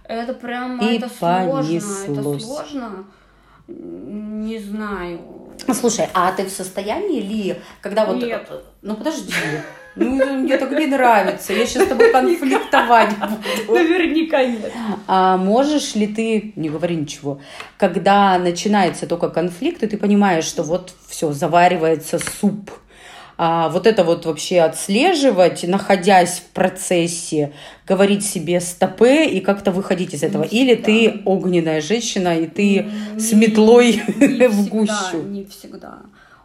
это 0.04 0.36
прям, 0.36 0.80
и 0.80 0.98
это 0.98 1.10
сложно, 1.10 1.78
это 2.08 2.40
сложно, 2.40 3.06
не 3.68 4.60
знаю. 4.60 5.22
Слушай, 5.74 6.08
а 6.14 6.32
ты 6.34 6.46
в 6.46 6.50
состоянии 6.50 7.20
ли, 7.20 7.56
когда 7.82 8.06
вот... 8.06 8.18
Нет. 8.18 8.48
Ну 8.84 8.96
подожди, 8.96 9.34
ну, 9.96 10.38
мне 10.38 10.58
так 10.58 10.72
не 10.72 10.86
нравится. 10.86 11.54
Я 11.54 11.66
сейчас 11.66 11.86
с 11.86 11.88
тобой 11.88 12.12
конфликтовать 12.20 13.18
буду. 13.18 13.80
Наверняка 13.80 14.46
нет. 14.46 14.72
А 15.08 15.38
можешь 15.38 15.96
ли 15.96 16.06
ты, 16.06 16.54
не 16.56 16.70
говори 16.70 16.96
ничего, 16.96 17.40
когда 17.78 18.38
начинается 18.38 19.08
только 19.08 19.30
конфликт, 19.30 19.82
и 19.82 19.88
ты 19.88 19.98
понимаешь, 19.98 20.46
что 20.46 20.62
вот 20.62 20.94
все, 21.08 21.32
заваривается 21.32 22.20
суп, 22.20 22.70
а, 23.46 23.68
вот 23.68 23.88
это 23.88 24.06
вот 24.06 24.26
вообще 24.26 24.62
отслеживать, 24.62 25.68
находясь 25.68 26.40
в 26.40 26.46
процессе, 26.54 27.52
говорить 27.86 28.26
себе 28.26 28.62
стопы 28.62 29.26
и 29.26 29.42
как-то 29.42 29.72
выходить 29.72 30.14
из 30.14 30.24
этого. 30.24 30.44
Не 30.44 30.50
Или 30.50 30.76
всегда. 30.76 30.86
ты 30.86 31.22
огненная 31.26 31.82
женщина, 31.82 32.40
и 32.40 32.48
ты 32.48 32.84
не, 32.84 33.20
с 33.20 33.34
метлой 33.34 34.02
не 34.16 34.48
в 34.48 34.70
гущу. 34.70 35.24
Не 35.24 35.44
всегда. 35.44 36.04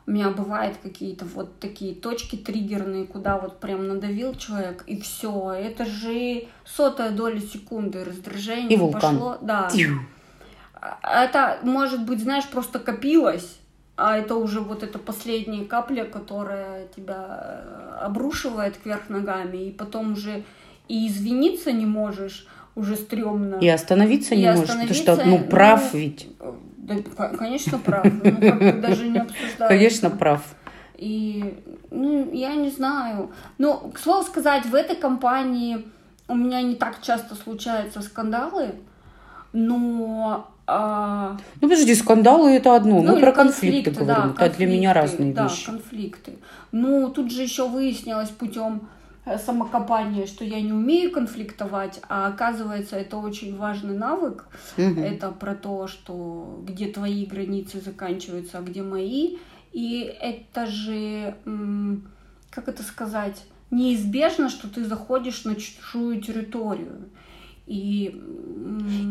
У 0.08 0.10
меня 0.10 0.30
бывают 0.30 0.78
какие-то 0.82 1.24
вот 1.24 1.60
такие 1.60 1.94
точки 1.94 2.34
триггерные, 2.34 3.06
куда 3.06 3.38
вот 3.38 3.60
прям 3.60 3.86
надавил 3.86 4.34
человек, 4.34 4.82
и 4.88 5.00
все. 5.00 5.52
Это 5.52 5.84
же 5.84 6.46
сотая 6.64 7.10
доля 7.10 7.40
секунды 7.40 8.02
раздражения 8.02 8.70
и 8.70 8.76
вулкан. 8.76 9.00
пошло. 9.00 9.38
Да. 9.40 9.70
Это, 11.04 11.60
может 11.62 12.04
быть, 12.04 12.20
знаешь, 12.20 12.46
просто 12.46 12.80
копилось 12.80 13.57
а 13.98 14.16
это 14.16 14.36
уже 14.36 14.60
вот 14.60 14.84
эта 14.84 14.98
последняя 14.98 15.64
капля, 15.64 16.04
которая 16.04 16.86
тебя 16.94 17.62
э, 17.64 17.98
обрушивает 18.02 18.76
кверх 18.76 19.08
ногами, 19.08 19.68
и 19.68 19.70
потом 19.72 20.12
уже 20.12 20.44
и 20.86 21.08
извиниться 21.08 21.72
не 21.72 21.84
можешь, 21.84 22.46
уже 22.76 22.94
стрёмно. 22.94 23.56
И 23.56 23.68
остановиться 23.68 24.36
и 24.36 24.38
не 24.38 24.52
можешь, 24.52 24.68
потому 24.68 24.94
что, 24.94 25.24
ну, 25.24 25.38
прав 25.40 25.92
ну, 25.92 25.98
ведь. 25.98 26.28
Да, 26.76 27.28
конечно, 27.36 27.78
прав. 27.80 28.04
Ну, 28.04 28.80
даже 28.80 29.08
не. 29.08 29.26
Конечно, 29.58 30.10
прав. 30.10 30.42
И, 30.96 31.58
ну, 31.90 32.32
я 32.32 32.54
не 32.54 32.70
знаю. 32.70 33.32
Ну, 33.58 33.90
к 33.92 33.98
слову 33.98 34.22
сказать, 34.22 34.64
в 34.64 34.76
этой 34.76 34.94
компании 34.94 35.84
у 36.28 36.36
меня 36.36 36.62
не 36.62 36.76
так 36.76 37.02
часто 37.02 37.34
случаются 37.34 38.00
скандалы, 38.00 38.76
но 39.52 40.48
а... 40.70 41.38
Ну, 41.62 41.68
подожди, 41.68 41.94
скандалы 41.94 42.50
это 42.50 42.76
одно. 42.76 43.02
Ну, 43.02 43.14
Мы 43.14 43.20
про 43.20 43.32
конфликты, 43.32 43.90
конфликты 43.90 44.04
говорим. 44.04 44.34
Да, 44.38 44.46
это 44.46 44.56
для 44.58 44.66
меня 44.66 44.92
разные 44.92 45.32
да, 45.32 45.44
вещи. 45.44 45.64
конфликты. 45.64 46.32
Ну, 46.72 47.08
тут 47.08 47.32
же 47.32 47.42
еще 47.42 47.66
выяснилось 47.66 48.28
путем 48.28 48.82
э, 49.24 49.38
самокопания, 49.38 50.26
что 50.26 50.44
я 50.44 50.60
не 50.60 50.74
умею 50.74 51.10
конфликтовать, 51.10 52.00
а 52.10 52.26
оказывается, 52.26 52.96
это 52.96 53.16
очень 53.16 53.56
важный 53.56 53.96
навык. 53.96 54.44
Угу. 54.76 55.00
Это 55.00 55.30
про 55.30 55.54
то, 55.54 55.86
что 55.86 56.62
где 56.66 56.92
твои 56.92 57.24
границы 57.24 57.80
заканчиваются, 57.80 58.58
а 58.58 58.60
где 58.60 58.82
мои. 58.82 59.38
И 59.72 60.00
это 60.20 60.66
же, 60.66 61.34
как 62.50 62.68
это 62.68 62.82
сказать, 62.82 63.42
неизбежно, 63.70 64.50
что 64.50 64.68
ты 64.68 64.84
заходишь 64.84 65.44
на 65.44 65.54
чужую 65.56 66.20
территорию. 66.20 67.08
И, 67.68 68.20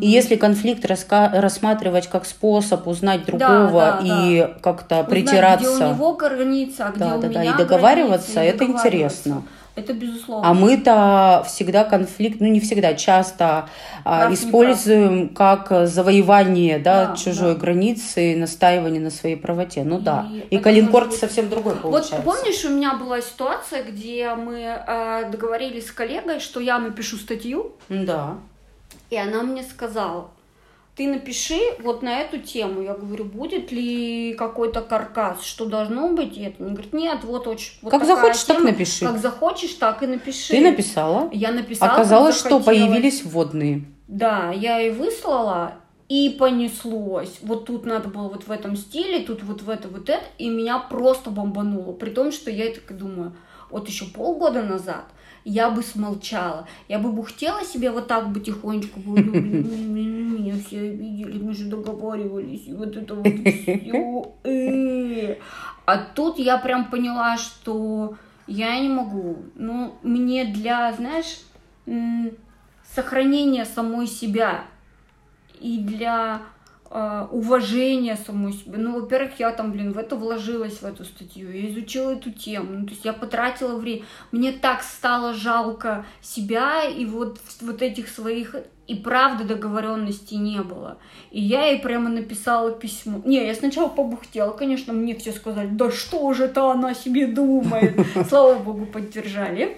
и 0.02 0.08
если 0.08 0.36
конфликт 0.36 0.84
раска- 0.86 1.39
рассматривать 1.39 2.08
как 2.08 2.26
способ 2.26 2.88
узнать 2.88 3.26
другого 3.26 3.72
да, 3.72 4.02
да, 4.02 4.28
и 4.28 4.39
да. 4.39 4.48
как-то 4.62 5.04
притираться. 5.04 5.76
Где 5.76 5.86
у 5.86 5.93
него 5.93 6.13
граница, 6.15 6.88
а 6.88 6.91
где 6.91 7.00
да, 7.00 7.15
у 7.15 7.22
да, 7.22 7.28
меня 7.28 7.43
да. 7.43 7.50
И 7.50 7.58
договариваться, 7.58 8.34
граница, 8.34 8.56
это 8.56 8.65
интересно. 8.65 9.43
Это 9.78 9.94
безусловно. 9.94 10.50
А 10.50 10.54
мы-то 10.56 11.44
всегда 11.48 11.84
конфликт, 11.84 12.42
ну 12.42 12.48
не 12.48 12.60
всегда, 12.60 12.96
часто 12.96 13.70
а, 14.04 14.34
используем 14.34 15.30
как 15.30 15.88
завоевание 15.88 16.80
да, 16.80 17.06
да, 17.06 17.16
чужой 17.16 17.54
да. 17.54 17.60
границы, 17.60 18.36
настаивание 18.36 19.00
на 19.00 19.12
своей 19.12 19.36
правоте. 19.36 19.84
Ну 19.84 20.00
и 20.00 20.02
да. 20.02 20.28
И 20.50 20.58
калинкорд 20.58 21.10
быть... 21.10 21.20
совсем 21.20 21.48
другой 21.48 21.76
получается. 21.76 22.26
Вот 22.26 22.38
помнишь, 22.38 22.66
у 22.66 22.70
меня 22.70 22.96
была 22.96 23.22
ситуация, 23.22 23.84
где 23.84 24.34
мы 24.34 24.60
э, 24.60 25.30
договорились 25.30 25.90
с 25.90 25.92
коллегой, 25.92 26.40
что 26.40 26.60
я 26.60 26.80
напишу 26.80 27.18
статью. 27.18 27.74
Да. 27.88 28.38
И 29.12 29.16
она 29.16 29.44
мне 29.44 29.62
сказала, 29.62 30.32
ты 30.97 31.07
напиши 31.07 31.60
вот 31.79 32.01
на 32.01 32.19
эту 32.19 32.39
тему. 32.39 32.81
Я 32.81 32.95
говорю, 32.95 33.25
будет 33.25 33.71
ли 33.71 34.33
какой-то 34.33 34.81
каркас, 34.81 35.43
что 35.43 35.65
должно 35.65 36.10
быть 36.10 36.38
это? 36.38 36.63
Она 36.63 36.73
говорит, 36.73 36.91
нет, 36.91 37.19
вот 37.23 37.45
очень 37.45 37.73
вот 37.83 37.91
Как 37.91 38.03
захочешь, 38.03 38.43
тема. 38.43 38.60
так 38.60 38.71
напиши. 38.71 39.05
Как 39.05 39.17
захочешь, 39.19 39.73
так 39.75 40.01
и 40.01 40.07
напиши. 40.07 40.53
Ты 40.53 40.62
написала? 40.62 41.29
Я 41.31 41.51
написала. 41.51 41.91
Оказалось, 41.91 42.36
что 42.36 42.60
появились 42.60 43.23
вводные. 43.23 43.86
Да, 44.07 44.51
я 44.51 44.81
и 44.81 44.89
выслала, 44.89 45.75
и 46.10 46.36
понеслось. 46.39 47.38
Вот 47.43 47.65
тут 47.65 47.86
надо 47.86 48.10
было 48.10 48.29
вот 48.29 48.47
в 48.47 48.51
этом 48.51 48.75
стиле, 48.75 49.19
тут 49.19 49.43
вот 49.43 49.62
в 49.62 49.69
это, 49.69 49.89
вот 49.89 50.10
это, 50.10 50.23
и 50.39 50.49
меня 50.49 50.79
просто 50.79 51.29
бомбануло. 51.29 51.93
При 51.93 52.10
том, 52.10 52.31
что 52.31 52.49
я 52.49 52.73
так 52.73 52.97
думаю, 52.97 53.36
вот 53.69 53.88
еще 53.88 54.05
полгода 54.05 54.63
назад 54.63 55.05
я 55.47 55.69
бы 55.69 55.81
смолчала. 55.81 56.67
Я 56.89 56.99
бы 56.99 57.12
бухтела 57.12 57.63
себе 57.63 57.89
вот 57.89 58.07
так 58.07 58.31
бы 58.31 58.41
тихонечко, 58.41 58.99
меня 59.05 60.55
все 60.65 60.81
обидели, 60.81 61.39
мы 61.39 61.53
же 61.53 61.65
договаривались, 61.65 62.67
и 62.67 62.73
вот 62.73 62.95
это 62.97 63.15
вот 63.15 63.25
все. 63.25 64.33
Э. 64.43 65.36
А 65.86 65.97
тут 65.97 66.38
я 66.38 66.57
прям 66.57 66.89
поняла, 66.89 67.38
что 67.38 68.17
я 68.45 68.77
не 68.79 68.89
могу. 68.89 69.38
Ну, 69.55 69.93
мне 70.03 70.45
для, 70.45 70.91
знаешь, 70.93 71.39
сохранения 72.83 73.63
самой 73.63 74.07
себя 74.07 74.65
и 75.62 75.77
для 75.79 76.41
уважение 77.32 78.15
самой 78.15 78.54
себе. 78.54 78.78
Ну, 78.78 79.00
во-первых, 79.00 79.39
я 79.39 79.52
там, 79.52 79.71
блин, 79.71 79.91
в 79.91 79.97
это 79.97 80.15
вложилась, 80.15 80.82
в 80.82 80.86
эту 80.86 81.06
статью, 81.06 81.52
я 81.52 81.69
изучила 81.69 82.12
эту 82.12 82.32
тему, 82.32 82.80
ну, 82.80 82.86
то 82.86 82.91
есть 82.91 83.06
я 83.06 83.13
потратила 83.13 83.78
время. 83.78 84.04
Мне 84.32 84.52
так 84.52 84.84
стало 84.84 85.34
жалко 85.34 86.06
себя 86.21 86.84
и 86.84 87.06
вот, 87.06 87.39
вот 87.62 87.82
этих 87.82 88.08
своих 88.08 88.56
и 88.88 88.95
правда 88.95 89.43
договоренности 89.43 90.36
не 90.36 90.62
было. 90.62 90.97
И 91.30 91.41
я 91.41 91.65
ей 91.67 91.80
прямо 91.80 92.10
написала 92.10 92.71
письмо. 92.71 93.21
Не, 93.26 93.45
я 93.45 93.54
сначала 93.54 93.89
побухтела, 93.89 94.52
конечно, 94.52 94.93
мне 94.93 95.13
все 95.15 95.34
сказали, 95.34 95.67
да 95.67 95.91
что 95.91 96.34
же 96.34 96.45
это 96.45 96.71
она 96.71 96.93
себе 96.93 97.28
думает. 97.28 98.00
Слава 98.30 98.60
богу, 98.60 98.86
поддержали. 98.86 99.78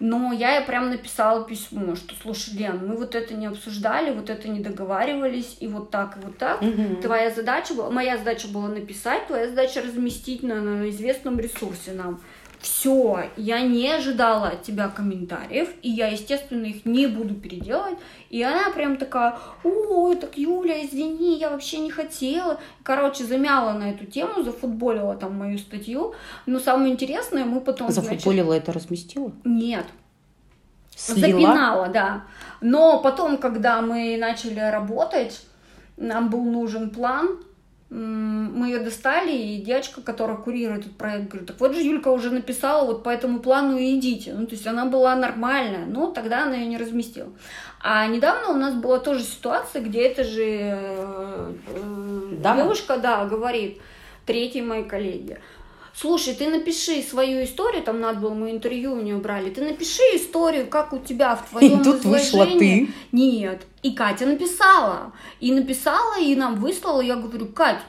Но 0.00 0.32
я 0.32 0.60
прям 0.60 0.90
написала 0.90 1.44
письмо, 1.44 1.96
что, 1.96 2.14
слушай, 2.22 2.54
Лен, 2.54 2.86
мы 2.86 2.96
вот 2.96 3.14
это 3.14 3.34
не 3.34 3.46
обсуждали, 3.46 4.14
вот 4.14 4.30
это 4.30 4.48
не 4.48 4.60
договаривались, 4.60 5.56
и 5.60 5.66
вот 5.66 5.90
так, 5.90 6.16
и 6.16 6.20
вот 6.20 6.38
так. 6.38 6.62
Мгм. 6.62 7.00
Твоя 7.00 7.30
задача 7.30 7.74
была, 7.74 7.90
моя 7.90 8.16
задача 8.16 8.48
была 8.48 8.68
написать, 8.68 9.26
твоя 9.26 9.48
задача 9.48 9.82
разместить 9.82 10.42
на, 10.42 10.60
на 10.60 10.88
известном 10.90 11.38
ресурсе 11.40 11.92
нам. 11.92 12.20
Все, 12.60 13.30
я 13.36 13.60
не 13.60 13.88
ожидала 13.88 14.48
от 14.48 14.62
тебя 14.62 14.88
комментариев, 14.88 15.68
и 15.82 15.90
я, 15.90 16.08
естественно, 16.08 16.66
их 16.66 16.84
не 16.84 17.06
буду 17.06 17.34
переделать. 17.34 17.96
И 18.30 18.42
она 18.42 18.70
прям 18.70 18.96
такая, 18.96 19.38
ой, 19.62 20.16
так 20.16 20.36
Юля, 20.36 20.84
извини, 20.84 21.38
я 21.38 21.50
вообще 21.50 21.78
не 21.78 21.90
хотела. 21.90 22.58
Короче, 22.82 23.24
замяла 23.24 23.72
на 23.72 23.90
эту 23.90 24.06
тему, 24.06 24.42
зафутболила 24.42 25.14
там 25.14 25.36
мою 25.36 25.58
статью. 25.58 26.14
Но 26.46 26.58
самое 26.58 26.92
интересное, 26.92 27.44
мы 27.44 27.60
потом... 27.60 27.90
значит, 27.90 28.10
Зафутболила 28.10 28.54
это 28.54 28.72
разместила? 28.72 29.32
Нет, 29.44 29.86
Слила? 30.96 31.20
Запинала, 31.20 31.88
да. 31.88 32.24
Но 32.60 33.00
потом, 33.00 33.38
когда 33.38 33.80
мы 33.82 34.16
начали 34.18 34.58
работать, 34.58 35.46
нам 35.96 36.28
был 36.28 36.42
нужен 36.42 36.90
план, 36.90 37.38
мы 37.90 38.66
ее 38.66 38.80
достали, 38.80 39.32
и 39.32 39.62
девочка, 39.62 40.02
которая 40.02 40.36
курирует 40.36 40.80
этот 40.80 40.96
проект, 40.98 41.28
говорит, 41.28 41.48
так 41.48 41.58
вот 41.58 41.74
же 41.74 41.80
Юлька 41.80 42.08
уже 42.08 42.30
написала, 42.30 42.84
вот 42.86 43.02
по 43.02 43.08
этому 43.08 43.40
плану 43.40 43.78
и 43.78 43.96
идите. 43.98 44.34
Ну, 44.34 44.46
то 44.46 44.54
есть 44.54 44.66
она 44.66 44.84
была 44.84 45.16
нормальная, 45.16 45.86
но 45.86 46.10
тогда 46.10 46.42
она 46.42 46.56
ее 46.56 46.66
не 46.66 46.76
разместила. 46.76 47.30
А 47.80 48.06
недавно 48.06 48.50
у 48.50 48.56
нас 48.56 48.74
была 48.74 48.98
тоже 48.98 49.22
ситуация, 49.22 49.80
где 49.80 50.02
эта 50.02 50.24
же 50.24 50.44
э, 50.44 51.52
э, 51.68 52.36
Дама? 52.42 52.62
девушка, 52.62 52.98
да, 52.98 53.24
говорит, 53.24 53.80
третьей 54.26 54.62
моей 54.62 54.84
коллеге, 54.84 55.40
Слушай, 56.00 56.34
ты 56.34 56.48
напиши 56.48 57.02
свою 57.02 57.42
историю, 57.42 57.82
там 57.82 58.00
надо 58.00 58.20
было, 58.20 58.32
мы 58.32 58.52
интервью 58.52 58.92
у 58.92 59.00
нее 59.00 59.16
брали, 59.16 59.50
ты 59.50 59.62
напиши 59.62 60.02
историю, 60.14 60.68
как 60.68 60.92
у 60.92 60.98
тебя 60.98 61.34
в 61.34 61.46
И 61.46 61.48
твоем 61.48 61.82
тут 61.82 62.04
вышла 62.04 62.44
изложении». 62.44 62.86
ты. 62.86 62.92
Нет. 63.10 63.66
И 63.82 63.92
Катя 63.92 64.26
написала. 64.26 65.12
И 65.40 65.50
написала, 65.50 66.20
и 66.20 66.36
нам 66.36 66.60
выслала. 66.60 67.00
Я 67.00 67.16
говорю, 67.16 67.46
Кать, 67.46 67.80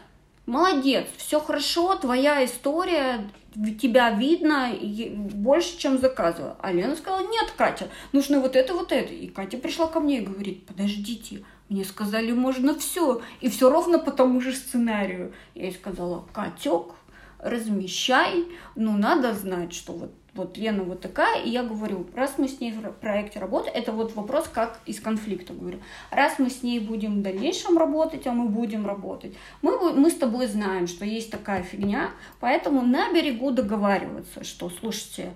молодец, 0.47 1.05
все 1.17 1.39
хорошо, 1.39 1.95
твоя 1.97 2.43
история, 2.43 3.29
тебя 3.79 4.09
видно 4.09 4.73
и 4.73 5.09
больше, 5.09 5.77
чем 5.77 5.99
заказывала. 5.99 6.57
А 6.61 6.71
Лена 6.71 6.95
сказала, 6.95 7.21
нет, 7.27 7.53
Катя, 7.55 7.89
нужно 8.11 8.39
вот 8.39 8.55
это, 8.55 8.73
вот 8.73 8.91
это. 8.91 9.13
И 9.13 9.27
Катя 9.27 9.59
пришла 9.59 9.85
ко 9.85 9.99
мне 9.99 10.17
и 10.17 10.25
говорит, 10.25 10.65
подождите, 10.65 11.43
мне 11.69 11.85
сказали, 11.85 12.31
можно 12.31 12.73
все. 12.73 13.21
И 13.41 13.49
все 13.49 13.69
ровно 13.69 13.99
по 13.99 14.09
тому 14.09 14.41
же 14.41 14.53
сценарию. 14.53 15.31
Я 15.53 15.65
ей 15.65 15.73
сказала, 15.73 16.25
Катек, 16.33 16.95
размещай, 17.39 18.45
ну, 18.75 18.97
надо 18.97 19.33
знать, 19.33 19.73
что 19.73 19.93
вот 19.93 20.11
вот 20.35 20.57
Лена 20.57 20.83
вот 20.83 21.01
такая, 21.01 21.41
и 21.41 21.49
я 21.49 21.63
говорю, 21.63 22.07
раз 22.15 22.35
мы 22.37 22.47
с 22.47 22.59
ней 22.59 22.71
в 22.71 22.81
проекте 22.93 23.39
работаем, 23.39 23.75
это 23.75 23.91
вот 23.91 24.15
вопрос 24.15 24.47
как 24.47 24.79
из 24.85 24.99
конфликта, 24.99 25.53
говорю, 25.53 25.79
раз 26.11 26.39
мы 26.39 26.49
с 26.49 26.63
ней 26.63 26.79
будем 26.79 27.19
в 27.19 27.21
дальнейшем 27.21 27.77
работать, 27.77 28.25
а 28.27 28.31
мы 28.31 28.47
будем 28.47 28.85
работать, 28.85 29.33
мы, 29.61 29.93
мы 29.93 30.09
с 30.09 30.15
тобой 30.15 30.47
знаем, 30.47 30.87
что 30.87 31.03
есть 31.03 31.31
такая 31.31 31.63
фигня, 31.63 32.11
поэтому 32.39 32.81
на 32.81 33.11
берегу 33.11 33.51
договариваться, 33.51 34.43
что, 34.43 34.69
слушайте, 34.69 35.33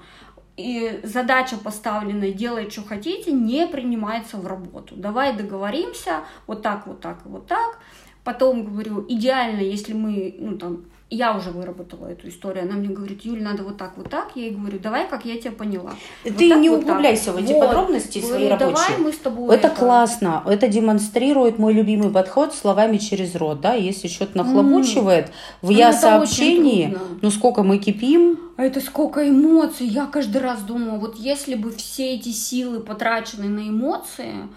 и 0.56 1.00
задача 1.04 1.58
поставленная 1.58 2.32
«делай, 2.32 2.70
что 2.70 2.84
хотите» 2.84 3.32
не 3.32 3.66
принимается 3.66 4.38
в 4.38 4.46
работу. 4.46 4.96
Давай 4.96 5.36
договоримся, 5.36 6.22
вот 6.46 6.62
так, 6.62 6.86
вот 6.86 7.02
так 7.02 7.26
вот 7.26 7.48
так. 7.48 7.80
Потом 8.24 8.64
говорю, 8.64 9.04
идеально, 9.10 9.62
если 9.62 9.94
мы, 9.94 10.36
ну 10.38 10.58
там, 10.60 10.86
я 11.16 11.36
уже 11.36 11.52
выработала 11.52 12.08
эту 12.08 12.30
историю, 12.30 12.64
она 12.64 12.74
мне 12.76 12.90
говорит, 12.90 13.22
Юль, 13.24 13.42
надо 13.42 13.64
вот 13.64 13.78
так, 13.78 13.94
вот 13.98 14.10
так. 14.10 14.32
Я 14.36 14.44
ей 14.46 14.52
говорю, 14.52 14.80
давай, 14.80 15.08
как 15.08 15.26
я 15.26 15.40
тебя 15.40 15.52
поняла. 15.52 15.92
Ты 16.24 16.32
Вот 16.32 16.50
так, 16.50 16.60
не 16.60 16.70
вот 16.70 16.82
так. 16.82 16.90
углубляйся 16.90 17.32
в 17.32 17.38
эти 17.38 17.54
Вот. 17.54 17.68
подробности 17.68 18.20
Говорю, 18.20 18.36
свои 18.36 18.50
рабочие. 18.50 18.74
Давай 18.76 18.98
мы 19.00 19.12
с 19.12 19.18
тобой 19.18 19.56
Это 19.56 19.70
классно, 19.70 20.44
это 20.46 20.68
демонстрирует 20.68 21.60
мой 21.60 21.74
любимый 21.74 22.10
подход 22.10 22.54
словами 22.54 22.98
через 22.98 23.36
рот, 23.36 23.62
да, 23.62 23.74
если 23.74 24.08
что-то 24.08 24.38
нахлобучивает 24.38 25.32
в 25.62 25.70
Ну, 25.70 25.78
я 25.78 25.90
это 25.90 26.00
сообщении, 26.00 26.98
ну 27.22 27.32
сколько 27.32 27.64
мы 27.64 27.78
кипим, 27.78 28.40
А 28.58 28.64
это 28.64 28.82
сколько 28.82 29.28
эмоций. 29.28 29.88
Я 29.88 30.06
каждый 30.06 30.42
раз 30.42 30.62
думаю, 30.62 31.00
вот 31.00 31.18
если 31.18 31.56
бы 31.56 31.72
все 31.72 32.16
эти 32.16 32.30
силы, 32.30 32.80
потраченные 32.82 33.50
на 33.50 33.70
эмоции, 33.70 34.48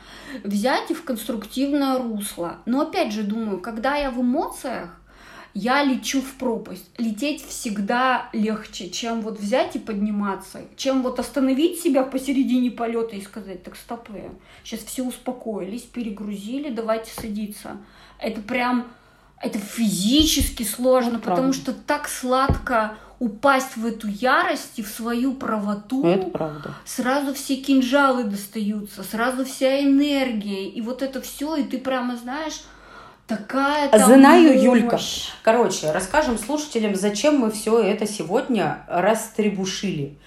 взять 0.44 0.90
и 0.90 0.94
в 0.94 1.02
конструктивное 1.04 1.98
русло. 1.98 2.58
Но 2.66 2.82
опять 2.82 3.12
же 3.12 3.22
думаю, 3.22 3.58
когда 3.60 3.96
я 3.96 4.10
в 4.10 4.20
эмоциях, 4.20 4.90
я 5.56 5.82
лечу 5.82 6.20
в 6.20 6.34
пропасть. 6.34 6.84
Лететь 6.98 7.42
всегда 7.42 8.28
легче, 8.34 8.90
чем 8.90 9.22
вот 9.22 9.40
взять 9.40 9.74
и 9.74 9.78
подниматься, 9.78 10.60
чем 10.76 11.02
вот 11.02 11.18
остановить 11.18 11.80
себя 11.80 12.02
посередине 12.02 12.70
полета 12.70 13.16
и 13.16 13.22
сказать, 13.22 13.62
так 13.62 13.74
стоп, 13.74 14.10
сейчас 14.62 14.80
все 14.80 15.02
успокоились, 15.02 15.82
перегрузили, 15.82 16.68
давайте 16.68 17.10
садиться. 17.10 17.78
Это 18.18 18.42
прям, 18.42 18.88
это 19.40 19.58
физически 19.58 20.62
сложно, 20.62 21.16
Это 21.16 21.18
потому 21.20 21.52
правда. 21.52 21.52
что 21.54 21.72
так 21.72 22.08
сладко 22.08 22.98
упасть 23.18 23.78
в 23.78 23.86
эту 23.86 24.08
ярость 24.08 24.78
и 24.78 24.82
в 24.82 24.88
свою 24.88 25.32
правоту. 25.32 26.06
это 26.06 26.28
правда. 26.28 26.74
Сразу 26.84 27.32
все 27.32 27.56
кинжалы 27.56 28.24
достаются, 28.24 29.02
сразу 29.02 29.46
вся 29.46 29.82
энергия, 29.82 30.68
и 30.68 30.82
вот 30.82 31.00
это 31.00 31.22
все, 31.22 31.56
и 31.56 31.62
ты 31.62 31.78
прямо 31.78 32.16
знаешь, 32.16 32.60
такая 33.26 33.88
там 33.88 34.14
Знаю, 34.14 34.54
мощь. 34.54 34.62
Юлька. 34.62 34.98
Короче, 35.42 35.92
расскажем 35.92 36.38
слушателям, 36.38 36.94
зачем 36.94 37.38
мы 37.38 37.50
все 37.50 37.80
это 37.80 38.06
сегодня 38.06 38.78
растребушили. 38.88 40.18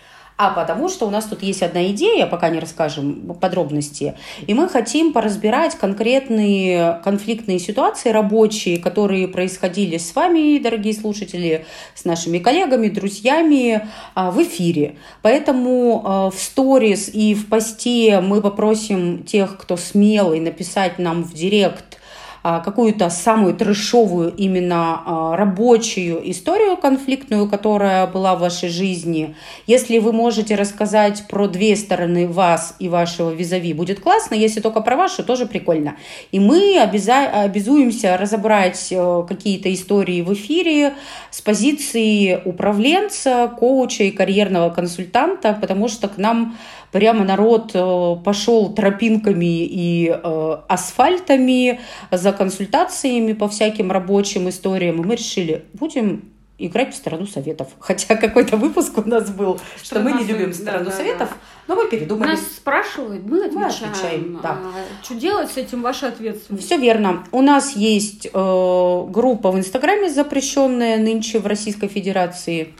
А 0.41 0.51
потому 0.51 0.87
что 0.87 1.05
у 1.05 1.09
нас 1.09 1.25
тут 1.25 1.43
есть 1.43 1.61
одна 1.61 1.87
идея, 1.87 2.25
пока 2.25 2.47
не 2.47 2.61
расскажем 2.61 3.37
подробности, 3.41 4.15
и 4.47 4.53
мы 4.53 4.69
хотим 4.69 5.11
поразбирать 5.11 5.75
конкретные 5.75 7.01
конфликтные 7.03 7.59
ситуации 7.59 8.11
рабочие, 8.11 8.77
которые 8.77 9.27
происходили 9.27 9.97
с 9.97 10.15
вами, 10.15 10.57
дорогие 10.57 10.93
слушатели, 10.93 11.65
с 11.93 12.05
нашими 12.05 12.37
коллегами, 12.37 12.87
друзьями 12.87 13.85
а, 14.15 14.31
в 14.31 14.41
эфире. 14.41 14.95
Поэтому 15.21 16.03
а, 16.05 16.29
в 16.29 16.39
сторис 16.39 17.09
и 17.11 17.35
в 17.35 17.49
посте 17.49 18.21
мы 18.21 18.41
попросим 18.41 19.23
тех, 19.25 19.57
кто 19.57 19.75
смелый, 19.75 20.39
написать 20.39 20.99
нам 20.99 21.25
в 21.25 21.33
директ 21.33 21.95
а, 21.95 21.98
какую-то 22.41 23.09
самую 23.09 23.53
трешовую 23.53 24.33
именно 24.35 25.01
а, 25.05 25.35
рабочую 25.35 26.29
историю 26.31 26.77
конфликтную, 26.77 27.49
которая 27.49 28.07
была 28.07 28.35
в 28.35 28.39
вашей 28.39 28.69
жизни. 28.69 29.35
Если 29.67 29.99
вы 29.99 30.13
можете 30.13 30.55
рассказать 30.55 31.25
про 31.27 31.47
две 31.47 31.75
стороны 31.75 32.27
вас 32.27 32.75
и 32.79 32.87
вашего 32.87 33.31
визави, 33.31 33.73
будет 33.73 33.99
классно. 33.99 34.35
Если 34.35 34.61
только 34.61 34.81
про 34.81 34.95
вашу, 34.95 35.23
тоже 35.23 35.45
прикольно. 35.45 35.95
И 36.31 36.39
мы 36.39 36.79
обяза- 36.81 37.43
обязуемся 37.43 38.17
разобрать 38.17 38.87
э, 38.91 39.23
какие-то 39.27 39.73
истории 39.73 40.21
в 40.21 40.33
эфире 40.33 40.93
с 41.31 41.41
позиции 41.41 42.41
управленца, 42.45 43.51
коуча 43.59 44.05
и 44.05 44.11
карьерного 44.11 44.69
консультанта, 44.69 45.57
потому 45.59 45.87
что 45.87 46.07
к 46.07 46.17
нам 46.17 46.57
прямо 46.91 47.23
народ 47.23 47.71
э, 47.73 48.15
пошел 48.23 48.73
тропинками 48.73 49.65
и 49.65 50.09
э, 50.09 50.57
асфальтами 50.67 51.79
за 52.11 52.31
консультациями 52.31 53.33
по 53.33 53.47
всяким 53.47 53.91
рабочим 53.91 54.49
историям. 54.49 55.01
И 55.01 55.05
мы 55.05 55.15
решили, 55.15 55.65
будем 55.73 56.23
играть 56.59 56.93
в 56.93 56.97
сторону 56.97 57.25
советов. 57.25 57.69
Хотя 57.79 58.15
какой-то 58.15 58.57
выпуск 58.57 58.97
у 58.97 59.07
нас 59.07 59.29
был, 59.31 59.59
что, 59.77 59.85
Что 59.85 59.99
мы 60.01 60.11
не 60.11 60.25
любим 60.25 60.49
да, 60.49 60.53
сторону 60.53 60.85
да, 60.85 60.91
советов, 60.91 61.29
да. 61.29 61.35
но 61.67 61.75
мы 61.75 61.89
передумали. 61.89 62.31
Нас 62.31 62.41
спрашивают, 62.41 63.25
мы 63.25 63.45
отвечаем. 63.45 63.91
отвечаем, 63.91 64.39
да. 64.43 64.51
А 64.51 65.03
что 65.03 65.15
делать 65.15 65.51
с 65.51 65.57
этим, 65.57 65.81
ваша 65.81 66.09
ответственность. 66.09 66.65
Все 66.65 66.77
верно. 66.77 67.23
У 67.31 67.41
нас 67.41 67.75
есть 67.75 68.27
э, 68.27 68.29
группа 68.31 69.51
в 69.51 69.57
Инстаграме, 69.57 70.09
запрещенная 70.09 70.97
нынче 70.97 71.39
в 71.39 71.47
Российской 71.47 71.87
Федерации. 71.87 72.73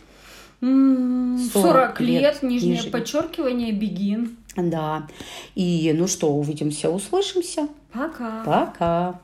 М, 0.61 1.37
40 1.53 1.63
40 1.63 2.01
лет, 2.01 2.21
лет, 2.21 2.43
нижнее 2.43 2.73
нижнее. 2.75 2.91
подчеркивание, 2.91 3.71
бегин. 3.71 4.37
Да. 4.55 5.07
И 5.55 5.93
ну 5.97 6.07
что, 6.07 6.31
увидимся, 6.31 6.89
услышимся. 6.89 7.67
Пока. 7.93 8.43
Пока. 8.43 9.21